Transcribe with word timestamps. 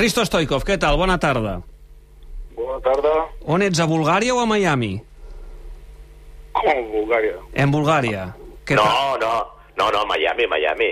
Risto 0.00 0.24
Stoikov, 0.24 0.64
què 0.64 0.78
tal? 0.80 0.96
Bona 0.96 1.18
tarda. 1.20 1.58
Bona 2.56 2.78
tarda. 2.84 3.12
On 3.44 3.62
ets, 3.62 3.80
a 3.80 3.86
Bulgària 3.90 4.34
o 4.34 4.40
a 4.40 4.46
Miami? 4.48 4.94
Com 6.56 6.68
a 6.72 6.76
Bulgària? 6.94 7.36
En 7.54 7.72
Bulgària. 7.74 8.30
Què 8.66 8.76
No, 8.78 8.84
tal? 8.84 9.20
no, 9.20 9.32
no, 9.78 9.90
no, 9.96 10.04
Miami, 10.08 10.46
Miami. 10.46 10.90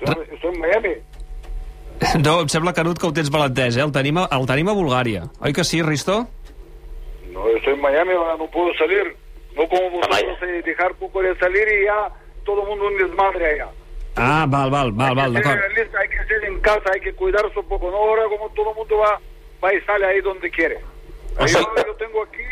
Estoy 0.00 0.50
en 0.54 0.60
Miami. 0.60 0.94
No, 2.20 2.40
em 2.42 2.48
sembla, 2.52 2.74
Canut, 2.76 2.98
que 3.00 3.06
ho 3.08 3.12
tens 3.16 3.30
mal 3.32 3.46
entès, 3.48 3.76
eh? 3.78 3.84
El 3.86 3.92
tenim, 3.92 4.18
a, 4.20 4.26
el 4.36 4.44
tenim 4.46 4.68
a 4.68 4.74
Bulgària. 4.76 5.22
Oi 5.40 5.52
que 5.56 5.64
sí, 5.64 5.80
Risto? 5.82 6.26
No, 7.32 7.46
estoy 7.56 7.72
en 7.74 7.80
Miami, 7.80 8.12
no 8.38 8.50
puedo 8.50 8.74
salir. 8.74 9.14
No 9.56 9.66
como 9.68 9.88
vosotros 9.90 10.36
eh, 10.42 10.60
dejar 10.66 10.94
poco 10.96 11.22
de 11.22 11.34
salir 11.38 11.64
y 11.80 11.84
ya 11.86 12.10
todo 12.44 12.60
el 12.62 12.68
mundo 12.68 12.88
un 12.88 12.98
desmadre 12.98 13.54
allá. 13.54 13.68
Ah, 14.16 14.46
val, 14.48 14.70
val, 14.70 14.92
val, 14.92 15.14
val, 15.14 15.36
hay, 15.36 15.42
que 15.42 15.48
ser 15.48 15.56
d'acord. 15.56 15.72
realista, 15.74 15.98
hay 16.00 16.08
que 16.08 16.24
ser 16.24 16.44
en 16.44 16.60
casa, 16.60 16.90
hay 16.92 17.00
que 17.00 17.12
cuidarse 17.12 17.58
un 17.58 17.68
poco. 17.68 17.90
No 17.90 17.96
ahora 17.98 18.22
como 18.28 18.48
todo 18.50 18.70
el 18.70 18.76
mundo 18.76 18.96
va, 18.98 19.20
va 19.62 19.74
y 19.74 19.80
sale 19.82 20.06
ahí 20.06 20.20
donde 20.22 20.50
quiere. 20.50 20.78
O 21.36 21.40
yo, 21.40 21.48
sea- 21.48 21.60
yo 21.86 21.94
tengo 21.96 22.22
aquí, 22.22 22.42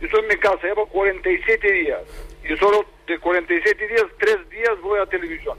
yo 0.00 0.06
estoy 0.06 0.20
en 0.22 0.28
mi 0.28 0.36
casa, 0.36 0.62
llevo 0.62 0.86
47 0.86 1.72
días. 1.72 2.00
Y 2.42 2.56
solo 2.56 2.84
de 3.06 3.18
47 3.18 3.86
días, 3.86 4.04
3 4.18 4.48
días 4.50 4.80
voy 4.82 4.98
a 5.00 5.06
televisión. 5.06 5.58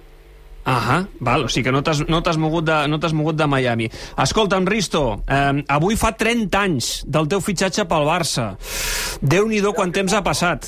Ahà, 0.65 1.07
val, 1.19 1.45
o 1.45 1.49
sigui 1.49 1.63
que 1.65 1.71
no 1.71 1.81
t'has 1.81 2.01
no 2.05 2.21
mogut, 2.37 2.65
de, 2.65 2.87
no 2.87 2.99
mogut 3.13 3.35
de 3.35 3.47
Miami. 3.47 3.89
Escolta'm, 4.17 4.65
Risto, 4.67 5.23
eh, 5.27 5.63
avui 5.67 5.95
fa 5.95 6.11
30 6.11 6.61
anys 6.61 6.89
del 7.07 7.27
teu 7.31 7.41
fitxatge 7.41 7.85
pel 7.89 8.05
Barça. 8.05 8.51
Déu-n'hi-do 9.21 9.73
quant 9.73 9.91
temps 9.93 10.13
ha 10.13 10.21
passat. 10.21 10.67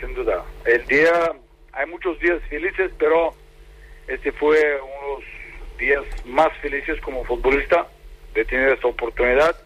Sin 0.00 0.14
duda. 0.14 0.44
El 0.64 0.84
día, 0.86 1.32
hay 1.72 1.86
muchos 1.86 2.18
días 2.20 2.40
felices, 2.48 2.90
pero 2.98 3.34
este 4.06 4.32
fue 4.32 4.58
uno 4.80 5.00
de 5.00 5.14
los 5.14 5.78
días 5.78 6.26
más 6.26 6.56
felices 6.58 7.00
como 7.00 7.24
futbolista 7.24 7.86
de 8.34 8.44
tener 8.44 8.70
esta 8.70 8.88
oportunidad. 8.88 9.56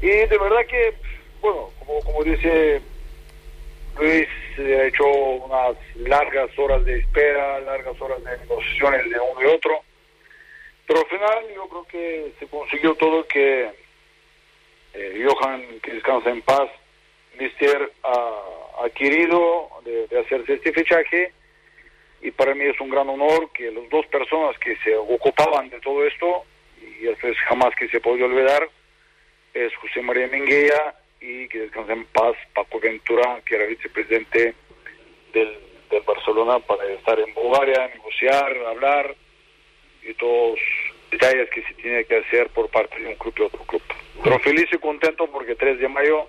Y 0.00 0.08
de 0.08 0.38
verdad 0.38 0.64
que, 0.68 0.94
bueno, 1.40 1.70
como, 2.04 2.24
dice 2.24 2.80
Luis, 3.98 4.28
ha 4.58 4.84
hecho 4.84 5.04
unas 5.06 5.76
largas 5.96 6.50
horas 6.58 6.84
de 6.84 6.98
espera, 6.98 7.60
largas 7.60 8.00
horas 8.00 8.22
de 8.24 8.38
negociaciones 8.38 9.10
de 9.10 9.20
uno 9.20 9.42
y 9.42 9.46
otro. 9.46 9.80
Pero 10.86 11.00
al 11.00 11.06
final 11.06 11.54
yo 11.54 11.68
creo 11.68 11.84
que 11.84 12.32
se 12.38 12.46
consiguió 12.46 12.94
todo 12.94 13.26
que 13.26 13.70
eh, 14.94 15.26
Johan, 15.26 15.80
que 15.80 15.92
descansa 15.92 16.30
en 16.30 16.42
paz, 16.42 16.68
Mister 17.38 17.92
ha, 18.02 18.59
ha 18.82 18.90
querido 18.90 19.68
de, 19.84 20.06
de 20.08 20.20
hacerse 20.20 20.54
este 20.54 20.72
fichaje 20.72 21.32
y 22.22 22.30
para 22.30 22.54
mí 22.54 22.64
es 22.64 22.80
un 22.80 22.90
gran 22.90 23.08
honor 23.08 23.50
que 23.52 23.70
las 23.70 23.88
dos 23.88 24.06
personas 24.06 24.58
que 24.58 24.76
se 24.76 24.94
ocupaban 24.96 25.70
de 25.70 25.80
todo 25.80 26.06
esto 26.06 26.44
y 26.80 27.06
eso 27.06 27.28
es 27.28 27.36
jamás 27.48 27.74
que 27.76 27.88
se 27.88 28.00
puede 28.00 28.24
olvidar 28.24 28.68
es 29.54 29.74
José 29.76 30.02
María 30.02 30.28
Minguella 30.28 30.94
y 31.20 31.48
que 31.48 31.60
descansa 31.60 31.92
en 31.92 32.04
paz 32.06 32.36
Paco 32.54 32.80
Ventura 32.80 33.40
que 33.44 33.56
era 33.56 33.66
vicepresidente 33.66 34.54
del, 35.32 35.58
del 35.90 36.02
Barcelona 36.02 36.58
para 36.60 36.84
estar 36.86 37.18
en 37.18 37.34
Bulgaria, 37.34 37.88
negociar, 37.88 38.56
hablar 38.66 39.14
y 40.02 40.14
todos 40.14 40.58
los 40.58 41.10
detalles 41.10 41.50
que 41.50 41.62
se 41.62 41.74
tiene 41.74 42.04
que 42.04 42.16
hacer 42.16 42.48
por 42.50 42.68
parte 42.70 42.98
de 42.98 43.08
un 43.08 43.14
club 43.16 43.34
y 43.36 43.42
otro 43.42 43.64
club. 43.64 43.82
Pero 44.22 44.38
feliz 44.40 44.66
y 44.72 44.78
contento 44.78 45.26
porque 45.26 45.54
3 45.54 45.78
de 45.78 45.88
mayo 45.88 46.28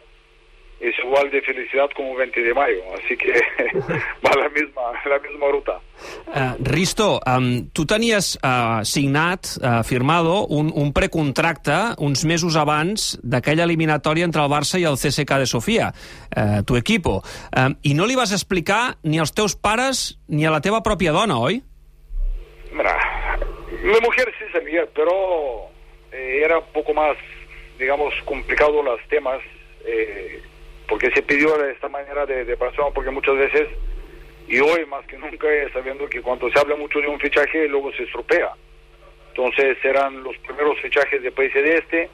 es 0.81 0.97
igual 0.99 1.29
de 1.29 1.41
felicidad 1.41 1.89
como 1.95 2.15
20 2.15 2.41
de 2.41 2.53
mayo, 2.53 2.81
así 2.95 3.15
que 3.15 3.31
va 4.25 4.35
la 4.35 4.49
misma, 4.49 4.81
la 5.05 5.19
misma 5.19 5.47
ruta. 5.51 5.79
Uh, 6.27 6.57
Risto, 6.59 7.19
um, 7.25 7.69
tu 7.69 7.85
tenies 7.85 8.33
uh, 8.41 8.81
signat, 8.83 9.45
uh, 9.61 9.83
firmado, 9.85 10.47
un, 10.47 10.71
un 10.73 10.91
precontracte 10.93 11.77
uns 12.01 12.25
mesos 12.25 12.57
abans 12.57 13.19
d'aquella 13.21 13.67
eliminatòria 13.69 14.25
entre 14.25 14.41
el 14.41 14.49
Barça 14.49 14.81
i 14.81 14.87
el 14.89 14.97
CSK 14.97 15.43
de 15.43 15.49
Sofia, 15.49 15.91
uh, 15.93 16.63
tu 16.65 16.79
equipo. 16.79 17.19
Um, 17.53 17.77
I 17.85 17.93
no 17.93 18.09
li 18.09 18.17
vas 18.17 18.33
explicar 18.33 18.97
ni 19.05 19.21
als 19.21 19.35
teus 19.37 19.53
pares 19.53 20.17
ni 20.27 20.49
a 20.49 20.53
la 20.53 20.63
teva 20.65 20.81
pròpia 20.81 21.13
dona, 21.13 21.37
oi? 21.37 21.61
Mira, 22.73 22.97
mi 23.83 23.99
mujer 24.01 24.33
sí 24.39 24.49
sabía, 24.51 24.87
pero 24.95 25.69
era 26.11 26.57
un 26.57 26.71
poco 26.73 26.93
más, 26.93 27.17
digamos, 27.77 28.13
complicado 28.25 28.81
los 28.81 28.99
temas, 29.09 29.41
eh, 29.85 30.41
porque 30.91 31.09
se 31.11 31.21
pidió 31.21 31.57
de 31.57 31.71
esta 31.71 31.87
manera 31.87 32.25
de, 32.25 32.43
de 32.43 32.57
porque 32.57 33.11
muchas 33.11 33.37
veces, 33.37 33.69
y 34.45 34.59
hoy 34.59 34.85
más 34.87 35.05
que 35.07 35.17
nunca, 35.17 35.47
eh, 35.47 35.69
sabiendo 35.71 36.05
que 36.09 36.21
cuando 36.21 36.51
se 36.51 36.59
habla 36.59 36.75
mucho 36.75 36.99
de 36.99 37.07
un 37.07 37.17
fichaje, 37.17 37.65
luego 37.69 37.93
se 37.93 38.03
estropea. 38.03 38.51
Entonces 39.29 39.77
eran 39.85 40.21
los 40.21 40.37
primeros 40.39 40.77
fichajes 40.81 41.23
de 41.23 41.31
país 41.31 41.53
de 41.53 41.75
este, 41.77 42.09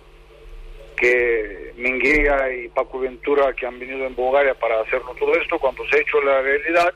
que 0.95 1.73
Minguilla 1.75 2.53
y 2.53 2.67
Paco 2.67 2.99
Ventura, 2.99 3.51
que 3.53 3.65
han 3.65 3.79
venido 3.79 4.05
en 4.05 4.13
Bulgaria 4.13 4.53
para 4.53 4.79
hacernos 4.81 5.17
todo 5.17 5.33
esto, 5.33 5.57
cuando 5.57 5.83
se 5.87 5.97
ha 5.97 6.01
hecho 6.01 6.21
la 6.21 6.39
realidad, 6.43 6.93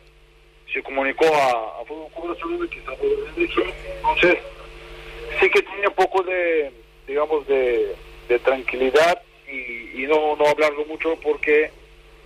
se 0.71 0.83
comunicó 0.83 1.25
a, 1.25 1.83
Fútbol 1.85 2.37
Club 2.37 2.69
que 2.69 2.79
bien 3.07 3.35
dicho. 3.35 3.63
Entonces, 3.95 4.37
sí 5.39 5.49
que 5.49 5.63
tenía 5.63 5.89
poco 5.89 6.21
de, 6.21 6.71
digamos, 7.07 7.47
de 7.47 7.95
tranquilidad 8.43 9.19
y, 9.93 10.03
no, 10.03 10.35
no 10.35 10.45
hablarlo 10.47 10.85
mucho 10.85 11.15
porque 11.21 11.71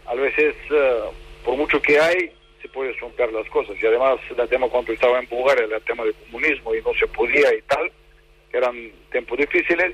a 0.06 0.16
veces, 0.16 0.56
eh, 0.70 1.00
por 1.44 1.58
mucho 1.58 1.82
que 1.82 2.00
hay, 2.00 2.32
se 2.62 2.70
puede 2.70 2.94
romper 2.94 3.32
las 3.32 3.48
cosas. 3.50 3.76
Y 3.82 3.86
además, 3.86 4.20
el 4.36 4.50
tema 4.50 4.68
cuando 4.68 4.94
estaba 4.94 5.20
en 5.20 5.28
Bulgaria, 5.30 5.66
el 5.66 5.84
tema 5.84 6.04
del 6.04 6.16
comunismo 6.16 6.74
y 6.76 6.82
no 6.82 6.94
se 6.94 7.08
podía 7.08 7.54
y 7.54 7.62
tal, 7.64 7.92
que 8.52 8.58
eran 8.58 8.76
tiempos 9.12 9.38
difíciles. 9.38 9.94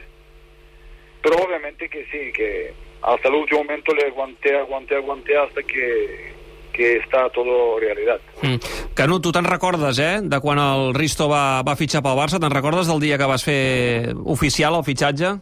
Pero 1.22 1.36
obviamente 1.38 1.90
que 1.90 2.06
sí, 2.06 2.32
que 2.34 2.74
hasta 3.02 3.28
el 3.28 3.36
último 3.36 3.64
momento 3.64 3.94
le 3.94 4.08
aguanté, 4.08 4.58
aguanté, 4.58 4.96
aguanté 4.96 5.38
hasta 5.38 5.62
que, 5.64 6.32
que 6.72 6.98
està 6.98 7.30
todo 7.30 7.80
realidad. 7.80 8.20
Mm. 8.42 8.58
Canut, 8.98 9.24
tu 9.24 9.32
te'n 9.36 9.48
recordes, 9.48 10.00
eh?, 10.00 10.20
de 10.24 10.40
quan 10.42 10.60
el 10.60 10.94
Risto 10.98 11.28
va, 11.30 11.62
va 11.68 11.78
fitxar 11.78 12.02
pel 12.04 12.18
Barça? 12.18 12.40
Te'n 12.42 12.54
recordes 12.54 12.90
del 12.90 13.02
dia 13.04 13.20
que 13.20 13.30
vas 13.30 13.46
fer 13.46 14.16
oficial 14.26 14.80
el 14.80 14.88
fitxatge? 14.88 15.36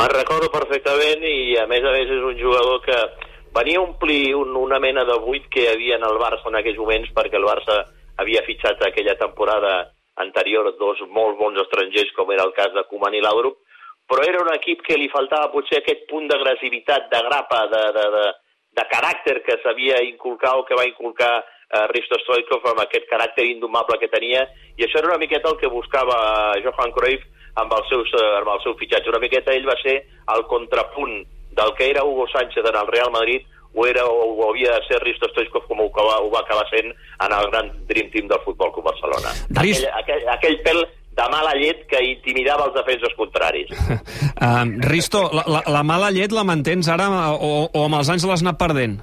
Me'n 0.00 0.14
recordo 0.16 0.46
perfectament 0.48 1.24
i 1.28 1.58
a 1.60 1.66
més 1.68 1.84
a 1.84 1.90
més 1.92 2.08
és 2.08 2.22
un 2.24 2.38
jugador 2.38 2.78
que 2.86 2.94
venia 3.52 3.76
a 3.76 3.82
omplir 3.82 4.30
un, 4.32 4.54
una 4.56 4.78
mena 4.80 5.02
de 5.04 5.16
buit 5.20 5.48
que 5.52 5.60
hi 5.60 5.66
havia 5.68 5.98
en 5.98 6.06
el 6.08 6.16
Barça 6.22 6.48
en 6.48 6.54
aquells 6.56 6.78
moments 6.80 7.10
perquè 7.12 7.36
el 7.36 7.44
Barça 7.44 7.74
havia 8.22 8.40
fitxat 8.46 8.80
aquella 8.86 9.18
temporada 9.20 9.74
anterior 10.24 10.70
dos 10.78 11.02
molt 11.12 11.36
bons 11.36 11.60
estrangers 11.60 12.14
com 12.16 12.32
era 12.32 12.46
el 12.48 12.54
cas 12.56 12.72
de 12.72 12.86
Koeman 12.88 13.18
i 13.18 13.20
Laudrup 13.20 13.58
però 14.08 14.24
era 14.24 14.40
un 14.40 14.48
equip 14.54 14.80
que 14.86 14.96
li 14.96 15.10
faltava 15.12 15.50
potser 15.52 15.82
aquest 15.82 16.08
punt 16.08 16.32
d'agressivitat, 16.32 17.10
de 17.12 17.20
grapa, 17.26 17.60
de, 17.74 17.82
de, 17.98 18.06
de, 18.16 18.24
de 18.80 18.86
caràcter 18.94 19.36
que 19.44 19.58
sabia 19.66 20.00
inculcar 20.06 20.54
o 20.56 20.64
que 20.64 20.80
va 20.80 20.88
inculcar 20.88 21.34
eh, 21.42 21.84
Risto 21.92 22.16
Stoikov 22.24 22.64
amb 22.72 22.80
aquest 22.86 23.04
caràcter 23.12 23.44
indomable 23.52 24.00
que 24.00 24.08
tenia. 24.08 24.48
I 24.80 24.88
això 24.88 24.98
era 24.98 25.12
una 25.12 25.20
miqueta 25.20 25.52
el 25.52 25.60
que 25.60 25.70
buscava 25.70 26.16
Johan 26.64 26.96
Cruyff 26.96 27.28
amb 27.56 27.72
el, 27.72 27.82
seus, 27.88 28.10
eh, 28.14 28.26
amb 28.40 28.48
el 28.54 28.60
seu 28.62 28.74
fitxatge. 28.78 29.10
Una 29.10 29.18
miqueta 29.22 29.52
ell 29.54 29.66
va 29.68 29.76
ser 29.82 29.96
el 30.34 30.44
contrapunt 30.46 31.24
del 31.56 31.72
que 31.76 31.90
era 31.90 32.04
Hugo 32.04 32.26
Sánchez 32.32 32.62
en 32.64 32.76
el 32.76 32.86
Real 32.86 33.10
Madrid 33.10 33.42
o, 33.74 33.86
era, 33.86 34.04
o, 34.06 34.34
o 34.38 34.50
havia 34.50 34.72
de 34.78 34.86
ser 34.88 34.98
Risto 35.02 35.28
Stoikov 35.30 35.66
com 35.68 35.80
ho, 35.80 35.88
acaba, 35.90 36.18
ho 36.22 36.30
va 36.30 36.40
acabar 36.44 36.64
sent 36.70 36.88
en 36.90 37.32
el 37.36 37.50
gran 37.50 37.68
Dream 37.86 38.10
Team 38.10 38.28
del 38.30 38.40
Futbol 38.44 38.72
Club 38.72 38.86
Barcelona. 38.90 39.30
Rist- 39.60 39.86
Aquell, 39.86 40.00
aquell, 40.02 40.28
aquell 40.36 40.58
pèl 40.66 40.80
de 41.20 41.26
mala 41.30 41.52
llet 41.58 41.84
que 41.90 41.98
intimidava 42.06 42.68
els 42.70 42.74
defenses 42.78 43.12
contraris. 43.18 43.70
Um, 44.40 44.76
Risto, 44.92 45.26
la, 45.34 45.42
la, 45.46 45.62
la 45.66 45.82
mala 45.86 46.10
llet 46.14 46.32
la 46.32 46.44
mantens 46.46 46.88
ara 46.88 47.08
o, 47.34 47.68
o 47.70 47.84
amb 47.86 47.98
els 48.00 48.10
anys 48.14 48.24
l'has 48.30 48.42
anat 48.46 48.58
perdent? 48.62 49.00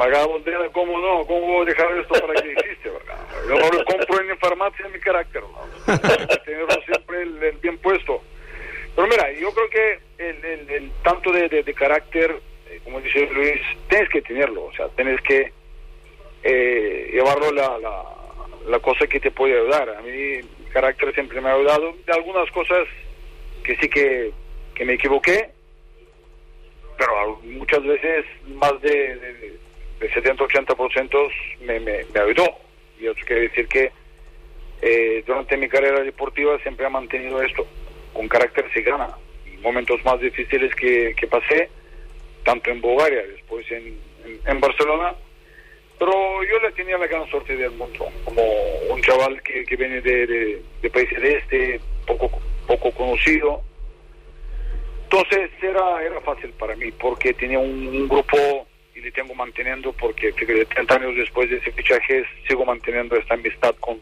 Vagabundera, 0.00 0.66
¿cómo 0.72 0.98
no? 0.98 1.26
¿Cómo 1.26 1.40
voy 1.42 1.62
a 1.62 1.64
dejar 1.66 1.94
esto 1.98 2.14
para 2.26 2.32
que 2.40 2.52
existe? 2.52 2.88
Yo 3.48 3.54
no 3.54 3.68
lo 3.68 3.84
compro 3.84 4.18
en 4.22 4.38
farmacia 4.38 4.88
mi 4.88 4.98
carácter, 4.98 5.42
¿no? 5.42 5.98
Tenerlo 6.46 6.82
siempre 6.86 7.20
el, 7.20 7.58
bien 7.60 7.76
puesto. 7.76 8.22
Pero 8.96 9.06
mira, 9.06 9.30
yo 9.32 9.52
creo 9.52 9.68
que 9.68 9.98
el, 10.16 10.70
el, 10.70 10.90
tanto 11.02 11.30
de, 11.30 11.48
de, 11.50 11.74
carácter, 11.74 12.40
eh, 12.70 12.80
como 12.82 13.00
dice 13.02 13.28
Luis, 13.30 13.60
tienes 13.90 14.08
que 14.08 14.22
tenerlo, 14.22 14.64
o 14.64 14.72
sea, 14.72 14.88
tienes 14.88 15.20
que 15.20 15.52
eh, 16.44 17.10
llevarlo 17.12 17.52
la, 17.52 17.78
la, 17.78 18.02
la 18.68 18.78
cosa 18.78 19.06
que 19.06 19.20
te 19.20 19.30
puede 19.30 19.58
ayudar. 19.58 19.90
A 19.90 20.00
mí 20.00 20.10
mi 20.10 20.64
carácter 20.72 21.12
siempre 21.12 21.42
me 21.42 21.50
ha 21.50 21.54
ayudado. 21.54 21.94
De 22.06 22.12
algunas 22.14 22.50
cosas 22.52 22.88
que 23.62 23.76
sí 23.76 23.88
que, 23.90 24.32
que 24.74 24.84
me 24.86 24.94
equivoqué, 24.94 25.50
pero 26.96 27.38
muchas 27.42 27.82
veces 27.84 28.24
más 28.46 28.80
de, 28.80 29.58
de 30.00 30.10
70-80% 30.10 31.30
me, 31.60 31.78
me, 31.80 32.04
me 32.12 32.20
ayudó. 32.20 32.56
Y 32.98 33.06
eso 33.06 33.20
quiere 33.26 33.42
decir 33.42 33.68
que 33.68 33.92
eh, 34.82 35.22
durante 35.26 35.56
mi 35.56 35.68
carrera 35.68 36.00
deportiva 36.02 36.58
siempre 36.62 36.86
he 36.86 36.90
mantenido 36.90 37.42
esto. 37.42 37.66
Con 38.12 38.28
carácter 38.28 38.64
se 38.72 38.82
gana. 38.82 39.08
Momentos 39.60 40.02
más 40.04 40.18
difíciles 40.20 40.74
que, 40.74 41.14
que 41.14 41.26
pasé, 41.26 41.68
tanto 42.44 42.70
en 42.70 42.80
Bulgaria, 42.80 43.22
después 43.26 43.70
en, 43.70 43.98
en, 44.46 44.60
Barcelona, 44.60 45.14
Pero 45.98 46.42
yo 46.44 46.58
le 46.60 46.72
tenía 46.72 46.96
la 46.96 47.06
gran 47.06 47.28
suerte 47.28 47.54
del 47.54 47.72
mundo, 47.72 48.08
como 48.24 48.42
un 48.88 49.02
chaval 49.02 49.42
que, 49.42 49.66
que 49.66 49.76
viene 49.76 50.00
de, 50.00 50.62
de, 50.80 50.90
países 50.90 51.20
de 51.20 51.36
este, 51.36 51.80
poco, 52.06 52.30
poco 52.66 52.90
conocido. 52.92 53.62
Entonces 55.04 55.50
era, 55.60 56.02
era 56.02 56.20
fácil 56.22 56.50
para 56.52 56.74
mí, 56.74 56.90
porque 56.92 57.34
tenía 57.34 57.58
un 57.58 58.08
grupo 58.08 58.66
y 59.00 59.04
le 59.04 59.12
tengo 59.12 59.34
manteniendo, 59.34 59.92
porque 59.92 60.32
fíjate, 60.32 60.66
30 60.66 60.94
años 60.94 61.16
después 61.16 61.48
de 61.48 61.56
ese 61.56 61.72
fichaje 61.72 62.24
sigo 62.46 62.64
manteniendo 62.64 63.16
esta 63.16 63.34
amistad 63.34 63.74
con 63.80 63.98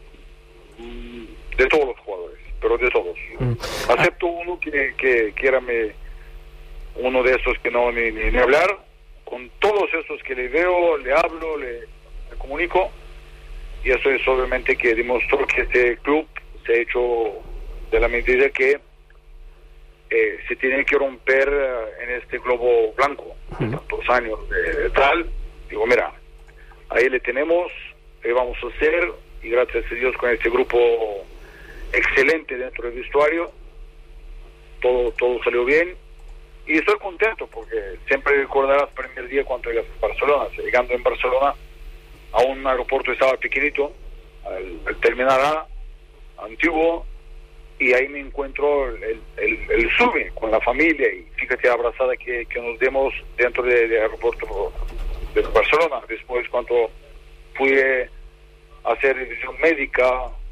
mm, 0.77 1.25
de 1.57 1.65
todos 1.67 1.87
los 1.87 1.99
jugadores, 1.99 2.39
pero 2.61 2.77
de 2.77 2.89
todos. 2.89 3.17
Mm. 3.39 3.53
Acepto 3.91 4.27
uno 4.27 4.59
que, 4.59 4.93
que, 4.97 5.33
que 5.35 5.47
era 5.47 5.61
mi- 5.61 5.91
uno 6.95 7.23
de 7.23 7.35
esos 7.35 7.57
que 7.59 7.71
no 7.71 7.91
ni, 7.91 8.11
ni, 8.11 8.29
ni 8.31 8.37
hablar, 8.37 8.77
con 9.23 9.49
todos 9.59 9.89
esos 9.93 10.21
que 10.23 10.35
le 10.35 10.47
veo, 10.49 10.97
le 10.97 11.13
hablo, 11.13 11.57
le, 11.57 11.81
le 11.81 12.37
comunico, 12.37 12.91
y 13.83 13.91
eso 13.91 14.09
es 14.09 14.27
obviamente 14.27 14.75
que 14.75 14.95
demostró 14.95 15.45
que 15.47 15.61
este 15.61 15.97
club 15.97 16.27
se 16.65 16.73
ha 16.73 16.77
hecho 16.81 17.33
de 17.91 17.99
la 17.99 18.07
medida 18.09 18.49
que 18.49 18.79
eh, 20.09 20.39
se 20.47 20.55
tiene 20.55 20.83
que 20.85 20.97
romper 20.97 21.49
eh, 21.51 22.03
en 22.03 22.09
este 22.21 22.39
globo 22.39 22.93
blanco 22.93 23.35
de 23.59 23.69
tantos 23.69 24.09
años 24.09 24.49
de, 24.49 24.73
de 24.83 24.89
tal. 24.89 25.29
Digo, 25.69 25.85
mira, 25.85 26.11
ahí 26.89 27.09
le 27.09 27.19
tenemos, 27.19 27.71
ahí 28.23 28.31
vamos 28.31 28.57
a 28.63 28.67
hacer, 28.75 29.11
y 29.43 29.49
gracias 29.49 29.85
a 29.91 29.95
Dios 29.95 30.15
con 30.17 30.29
este 30.31 30.49
grupo 30.49 30.77
excelente 31.93 32.57
dentro 32.57 32.89
del 32.89 32.99
vestuario, 32.99 33.51
todo, 34.81 35.11
todo 35.11 35.43
salió 35.43 35.65
bien. 35.65 35.95
Y 36.65 36.77
estoy 36.77 36.99
contento 36.99 37.47
porque 37.47 37.97
siempre 38.07 38.37
recordarás 38.37 38.89
el 38.89 39.05
primer 39.05 39.27
día 39.27 39.43
cuando 39.43 39.71
llegas 39.71 39.85
a 39.97 40.07
Barcelona. 40.07 40.49
Llegando 40.55 40.93
en 40.93 41.01
Barcelona, 41.01 41.55
a 42.31 42.41
un 42.43 42.65
aeropuerto 42.67 43.11
estaba 43.11 43.37
pequeñito, 43.37 43.91
al, 44.45 44.79
al 44.85 44.95
terminal 44.97 45.39
A, 45.41 45.67
antiguo, 46.43 47.05
y 47.79 47.93
ahí 47.93 48.09
me 48.09 48.19
encuentro 48.19 48.87
el, 48.87 49.21
el, 49.37 49.89
sube 49.97 50.31
con 50.35 50.51
la 50.51 50.59
familia 50.59 51.11
y 51.13 51.25
fíjate 51.37 51.69
abrazada 51.69 52.15
que, 52.17 52.45
que 52.45 52.61
nos 52.61 52.77
demos 52.79 53.13
dentro 53.37 53.63
del 53.63 53.89
de 53.89 54.01
aeropuerto 54.01 54.73
de 55.33 55.41
Barcelona. 55.41 56.01
Después 56.09 56.47
cuando 56.49 56.91
fui 57.55 57.71
a 57.79 58.91
hacer 58.91 59.15
revisión 59.15 59.55
médica, 59.61 60.09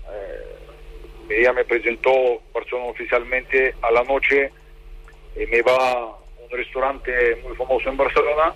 eh, 0.10 1.40
ella 1.42 1.52
me 1.52 1.66
presentó 1.66 2.12
Barcelona 2.54 2.88
oficialmente 2.88 3.76
a 3.82 3.92
la 3.92 4.04
noche, 4.04 4.50
eh, 5.36 5.48
me 5.52 5.62
va 5.62 5.76
a 5.76 6.06
un 6.06 6.50
restaurante 6.50 7.36
muy 7.44 7.56
famoso 7.58 7.90
en 7.90 7.98
Barcelona, 7.98 8.54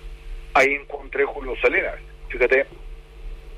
ahí 0.54 0.72
encontré 0.72 1.26
Julio 1.26 1.54
Salinas. 1.60 1.98
Fíjate, 2.28 2.64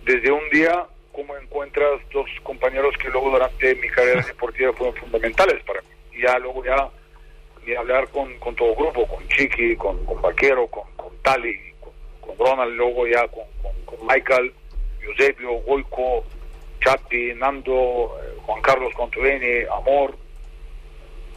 desde 0.04 0.32
un 0.32 0.50
día 0.50 0.88
cómo 1.14 1.36
encuentras 1.36 2.00
dos 2.12 2.28
compañeros 2.42 2.94
que 2.98 3.08
luego 3.08 3.30
durante 3.30 3.74
mi 3.76 3.88
carrera 3.88 4.22
deportiva 4.26 4.72
fueron 4.72 4.96
fundamentales 4.96 5.62
para 5.64 5.80
mí. 5.82 5.88
Y 6.12 6.22
ya 6.22 6.38
luego 6.38 6.64
ya 6.64 6.90
ni 7.64 7.74
hablar 7.74 8.08
con, 8.08 8.36
con 8.38 8.54
todo 8.54 8.74
grupo, 8.74 9.06
con 9.06 9.26
Chiqui, 9.28 9.76
con, 9.76 10.04
con 10.04 10.20
Vaquero, 10.20 10.66
con, 10.66 10.84
Tali, 11.22 11.56
con, 11.80 12.36
Ronald, 12.38 12.74
luego 12.74 13.06
ya 13.06 13.26
con, 13.28 13.44
Michael, 14.06 14.52
Eusebio, 15.00 15.52
Goico, 15.60 16.24
Chapi, 16.80 17.32
Nando, 17.34 18.18
eh, 18.20 18.36
Juan 18.42 18.60
Carlos 18.60 18.92
Contoveni, 18.94 19.64
Amor, 19.72 20.14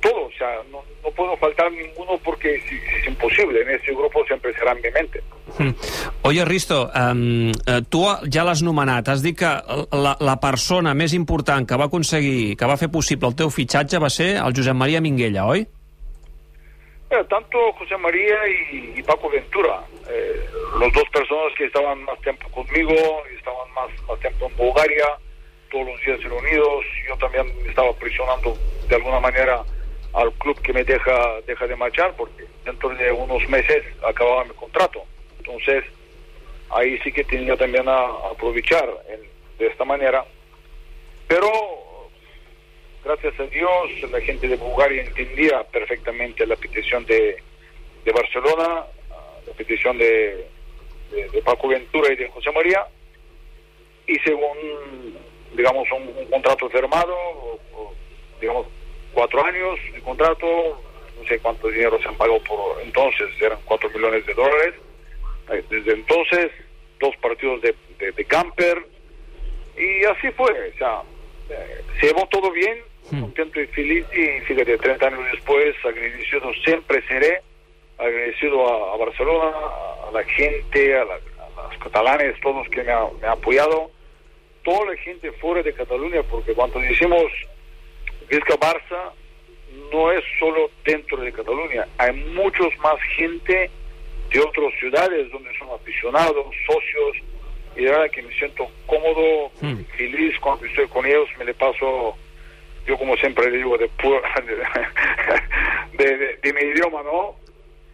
todo, 0.08 0.26
o 0.26 0.32
sea, 0.38 0.62
no, 0.72 0.84
no 1.04 1.12
puedo 1.12 1.36
faltar 1.38 1.72
ninguno 1.72 2.18
porque 2.24 2.56
es, 2.56 2.64
es 3.00 3.08
imposible, 3.08 3.62
en 3.62 3.70
ese 3.70 3.92
grupo 3.94 4.24
siempre 4.26 4.54
será 4.54 4.72
en 4.72 4.82
mi 4.82 4.92
mente. 4.92 5.22
Mm. 5.58 5.72
Oye, 6.24 6.46
Risto, 6.46 6.90
um, 6.94 7.52
tu 7.90 8.04
ja 8.32 8.44
l'has 8.44 8.64
nomenat. 8.64 9.10
Has 9.10 9.24
dit 9.24 9.38
que 9.38 9.50
la, 9.92 10.16
la 10.20 10.38
persona 10.40 10.94
més 10.94 11.16
important 11.18 11.68
que 11.68 11.80
va 11.80 11.88
aconseguir, 11.92 12.56
que 12.58 12.70
va 12.70 12.78
fer 12.80 12.92
possible 12.92 13.28
el 13.32 13.36
teu 13.36 13.52
fitxatge 13.52 14.00
va 14.00 14.12
ser 14.14 14.36
el 14.38 14.56
Josep 14.56 14.76
Maria 14.76 15.02
Minguella, 15.02 15.48
oi? 15.48 15.66
Eh, 17.10 17.24
tanto 17.30 17.72
José 17.80 17.96
María 17.98 18.36
y, 18.48 19.00
y 19.00 19.04
Paco 19.04 19.30
Ventura, 19.30 19.80
eh, 20.10 20.44
los 20.78 20.92
dos 20.92 21.08
personas 21.14 21.54
que 21.58 21.66
estaban 21.66 22.04
más 22.04 22.20
tiempo 22.22 22.50
conmigo, 22.52 22.94
estaban 23.38 23.72
más, 23.74 23.90
más 24.08 24.20
tiempo 24.20 24.48
en 24.48 24.58
Bulgaria, 24.58 25.08
todos 25.72 25.88
los 25.88 26.02
días 26.06 26.22
reunidos, 26.24 26.84
yo 27.08 27.16
también 27.18 27.48
estaba 27.66 27.94
presionando 27.94 28.58
de 28.90 28.96
alguna 28.96 29.22
manera 29.22 29.64
al 30.14 30.32
club 30.34 30.60
que 30.62 30.74
me 30.74 30.84
deja, 30.84 31.42
deja 31.46 31.68
de 31.68 31.76
marchar, 31.76 32.14
porque 32.16 32.46
dentro 32.66 32.90
de 32.90 33.12
unos 33.12 33.48
meses 33.50 33.84
acababa 34.06 34.44
mi 34.46 34.52
contrato. 34.54 35.04
Entonces, 35.40 35.84
ahí 36.70 36.98
sí 37.00 37.12
que 37.12 37.24
tenía 37.24 37.56
también 37.56 37.88
a, 37.88 38.06
aprovechar 38.32 38.90
en- 39.10 39.28
de 39.58 39.68
esta 39.68 39.86
manera. 39.86 40.26
Pero, 41.28 41.50
gracias 43.04 43.40
a 43.40 43.44
Dios, 43.48 43.72
la 44.12 44.20
gente 44.22 44.48
de 44.48 44.56
Bulgaria 44.56 45.04
entendía 45.04 45.64
perfectamente 45.64 46.46
la 46.46 46.56
petición 46.56 47.06
de, 47.06 47.38
de 48.06 48.12
Barcelona, 48.12 48.86
la 49.46 49.54
petición 49.54 49.98
de, 49.98 50.48
de- 51.12 51.42
Paco 51.42 51.68
Ventura 51.70 52.12
y 52.12 52.18
de 52.18 52.28
José 52.30 52.52
María, 52.52 52.86
y 54.08 54.16
según, 54.20 55.18
digamos, 55.54 55.88
un, 55.92 56.26
contrato 56.30 56.70
firmado, 56.70 57.16
digamos, 58.40 58.68
cuatro 59.18 59.44
años 59.44 59.80
de 59.92 60.00
contrato, 60.02 60.80
no 61.20 61.28
sé 61.28 61.40
cuánto 61.40 61.70
dinero 61.70 62.00
se 62.00 62.08
han 62.08 62.16
pagado 62.18 62.40
por 62.44 62.80
entonces, 62.84 63.30
eran 63.42 63.58
cuatro 63.66 63.90
millones 63.90 64.24
de 64.28 64.34
dólares. 64.36 64.76
Desde 65.72 65.92
entonces, 65.94 66.52
dos 67.00 67.16
partidos 67.18 67.60
de, 67.64 67.74
de, 67.98 68.12
de 68.12 68.26
camper, 68.26 68.78
y 69.76 70.06
así 70.06 70.30
fue, 70.38 70.52
o 70.74 70.78
sea, 70.78 71.02
eh, 71.50 71.82
se 72.00 72.08
llevó 72.08 72.28
todo 72.28 72.52
bien, 72.52 72.78
contento 73.22 73.60
y 73.60 73.66
feliz, 73.68 74.06
y 74.14 74.40
fíjate, 74.42 74.78
30 74.78 75.08
años 75.08 75.22
después, 75.32 75.76
agradecido 75.84 76.54
siempre 76.64 77.02
seré, 77.08 77.42
agradecido 77.98 78.68
a, 78.68 78.94
a 78.94 78.98
Barcelona, 78.98 79.52
a, 79.58 80.10
a 80.10 80.12
la 80.12 80.24
gente, 80.26 80.96
a, 80.96 81.06
la- 81.06 81.16
a 81.16 81.70
los 81.74 81.78
catalanes, 81.82 82.40
todos 82.42 82.68
que 82.70 82.84
me 82.84 82.92
han 82.92 83.08
ha 83.26 83.32
apoyado, 83.32 83.90
toda 84.64 84.92
la 84.92 84.98
gente 84.98 85.32
fuera 85.34 85.64
de 85.64 85.74
Cataluña, 85.74 86.22
porque 86.30 86.54
cuando 86.54 86.80
decimos 88.30 88.30
Vizca 88.30 88.58
Barça, 88.60 89.12
no 89.92 90.12
es 90.12 90.24
solo 90.40 90.70
dentro 90.86 91.18
de 91.18 91.32
Cataluña, 91.32 91.88
hay 91.98 92.14
muchos 92.34 92.68
más 92.80 92.96
gente 93.16 93.70
de 94.32 94.40
otras 94.40 94.74
ciudades 94.80 95.32
donde 95.32 95.50
son 95.58 95.70
aficionados, 95.74 96.46
socios, 96.66 97.18
y 97.76 97.84
de 97.84 97.92
verdad 97.92 98.10
que 98.12 98.22
me 98.24 98.34
siento 98.38 98.68
cómodo, 98.86 99.52
Mm. 99.62 99.82
feliz 99.98 100.40
cuando 100.40 100.66
estoy 100.66 100.88
con 100.88 101.06
ellos, 101.06 101.30
me 101.38 101.46
le 101.46 101.54
paso, 101.54 102.16
yo 102.88 102.98
como 102.98 103.16
siempre 103.18 103.50
le 103.52 103.58
digo, 103.58 103.78
de, 103.78 103.88
de, 105.98 106.18
de- 106.18 106.38
de 106.42 106.54
mi 106.54 106.62
idioma, 106.62 107.04
¿no? 107.04 107.36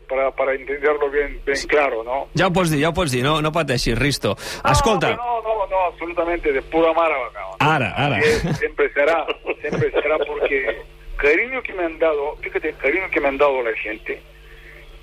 Para, 0.08 0.32
para 0.32 0.54
entenderlo 0.54 1.10
bien, 1.10 1.40
bien 1.46 1.58
claro, 1.68 2.04
¿no? 2.04 2.28
Ja 2.38 2.48
ho 2.48 2.54
pots 2.54 2.70
dir, 2.72 2.82
ja 2.82 2.90
ho 2.90 2.94
pots 2.94 3.12
dir, 3.12 3.24
no, 3.24 3.42
no 3.42 3.52
pateixis, 3.52 3.98
Risto. 3.98 4.36
Escolta, 4.70 5.16
No, 5.16 5.33
no, 5.33 5.33
no, 5.74 5.86
absolutamente, 5.86 6.54
de 6.54 6.62
pura 6.62 6.94
mara. 6.94 7.16
no. 7.34 7.56
ara, 7.60 7.92
ara. 7.92 8.22
Siempre 8.60 8.94
será, 8.94 9.26
siempre 9.60 9.92
será 9.92 10.18
porque 10.20 10.82
cariño 11.18 11.64
que 11.64 11.74
me 11.74 11.84
han 11.84 11.98
dado, 12.00 12.36
fíjate, 12.38 12.74
cariño 12.74 13.10
que 13.10 13.20
me 13.20 13.30
han 13.30 13.38
dado 13.38 13.64
la 13.64 13.74
gente, 13.78 14.22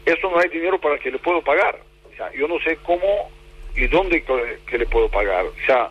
eso 0.06 0.30
no 0.30 0.38
hay 0.38 0.48
dinero 0.48 0.80
para 0.80 0.98
que 0.98 1.10
le 1.10 1.18
puedo 1.18 1.42
pagar. 1.42 1.80
O 2.12 2.16
sea, 2.16 2.32
yo 2.32 2.46
no 2.46 2.58
sé 2.60 2.76
cómo 2.82 3.30
y 3.74 3.86
dónde 3.88 4.22
que, 4.66 4.78
le 4.78 4.86
puedo 4.86 5.08
pagar. 5.08 5.44
O 5.46 5.66
sea, 5.66 5.88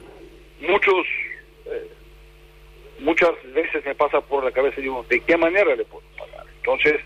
muchos, 0.62 1.06
eh, 1.66 1.90
muchas 3.00 3.32
veces 3.54 3.86
me 3.86 3.96
pasa 3.96 4.22
por 4.22 4.44
la 4.44 4.52
cabeza 4.52 4.80
y 4.80 4.84
digo, 4.84 5.06
¿de 5.10 5.20
qué 5.22 5.38
manera 5.38 5.76
le 5.76 5.86
puedo 5.86 6.06
pagar? 6.18 6.46
Entonces, 6.58 7.02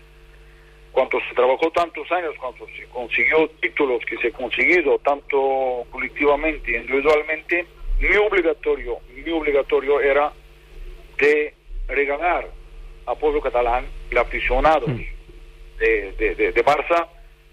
cuando 0.94 1.18
se 1.28 1.34
trabajó 1.34 1.72
tantos 1.72 2.10
años, 2.12 2.36
cuando 2.38 2.66
se 2.68 2.84
consiguió 2.84 3.48
títulos 3.60 4.00
que 4.06 4.16
se 4.18 4.28
ha 4.28 4.30
conseguido, 4.30 4.96
tanto 5.00 5.84
colectivamente 5.90 6.76
individualmente, 6.76 7.66
mi 7.98 8.14
obligatorio, 8.16 8.98
mi 9.12 9.28
obligatorio 9.32 10.00
era 10.00 10.32
de 11.18 11.52
regalar 11.88 12.48
a 13.06 13.14
pueblo 13.16 13.40
catalán 13.40 13.86
y 14.08 14.16
aficionados 14.16 14.88
de, 15.78 16.12
de, 16.12 16.34
de, 16.36 16.52
de 16.52 16.64
Barça 16.64 17.08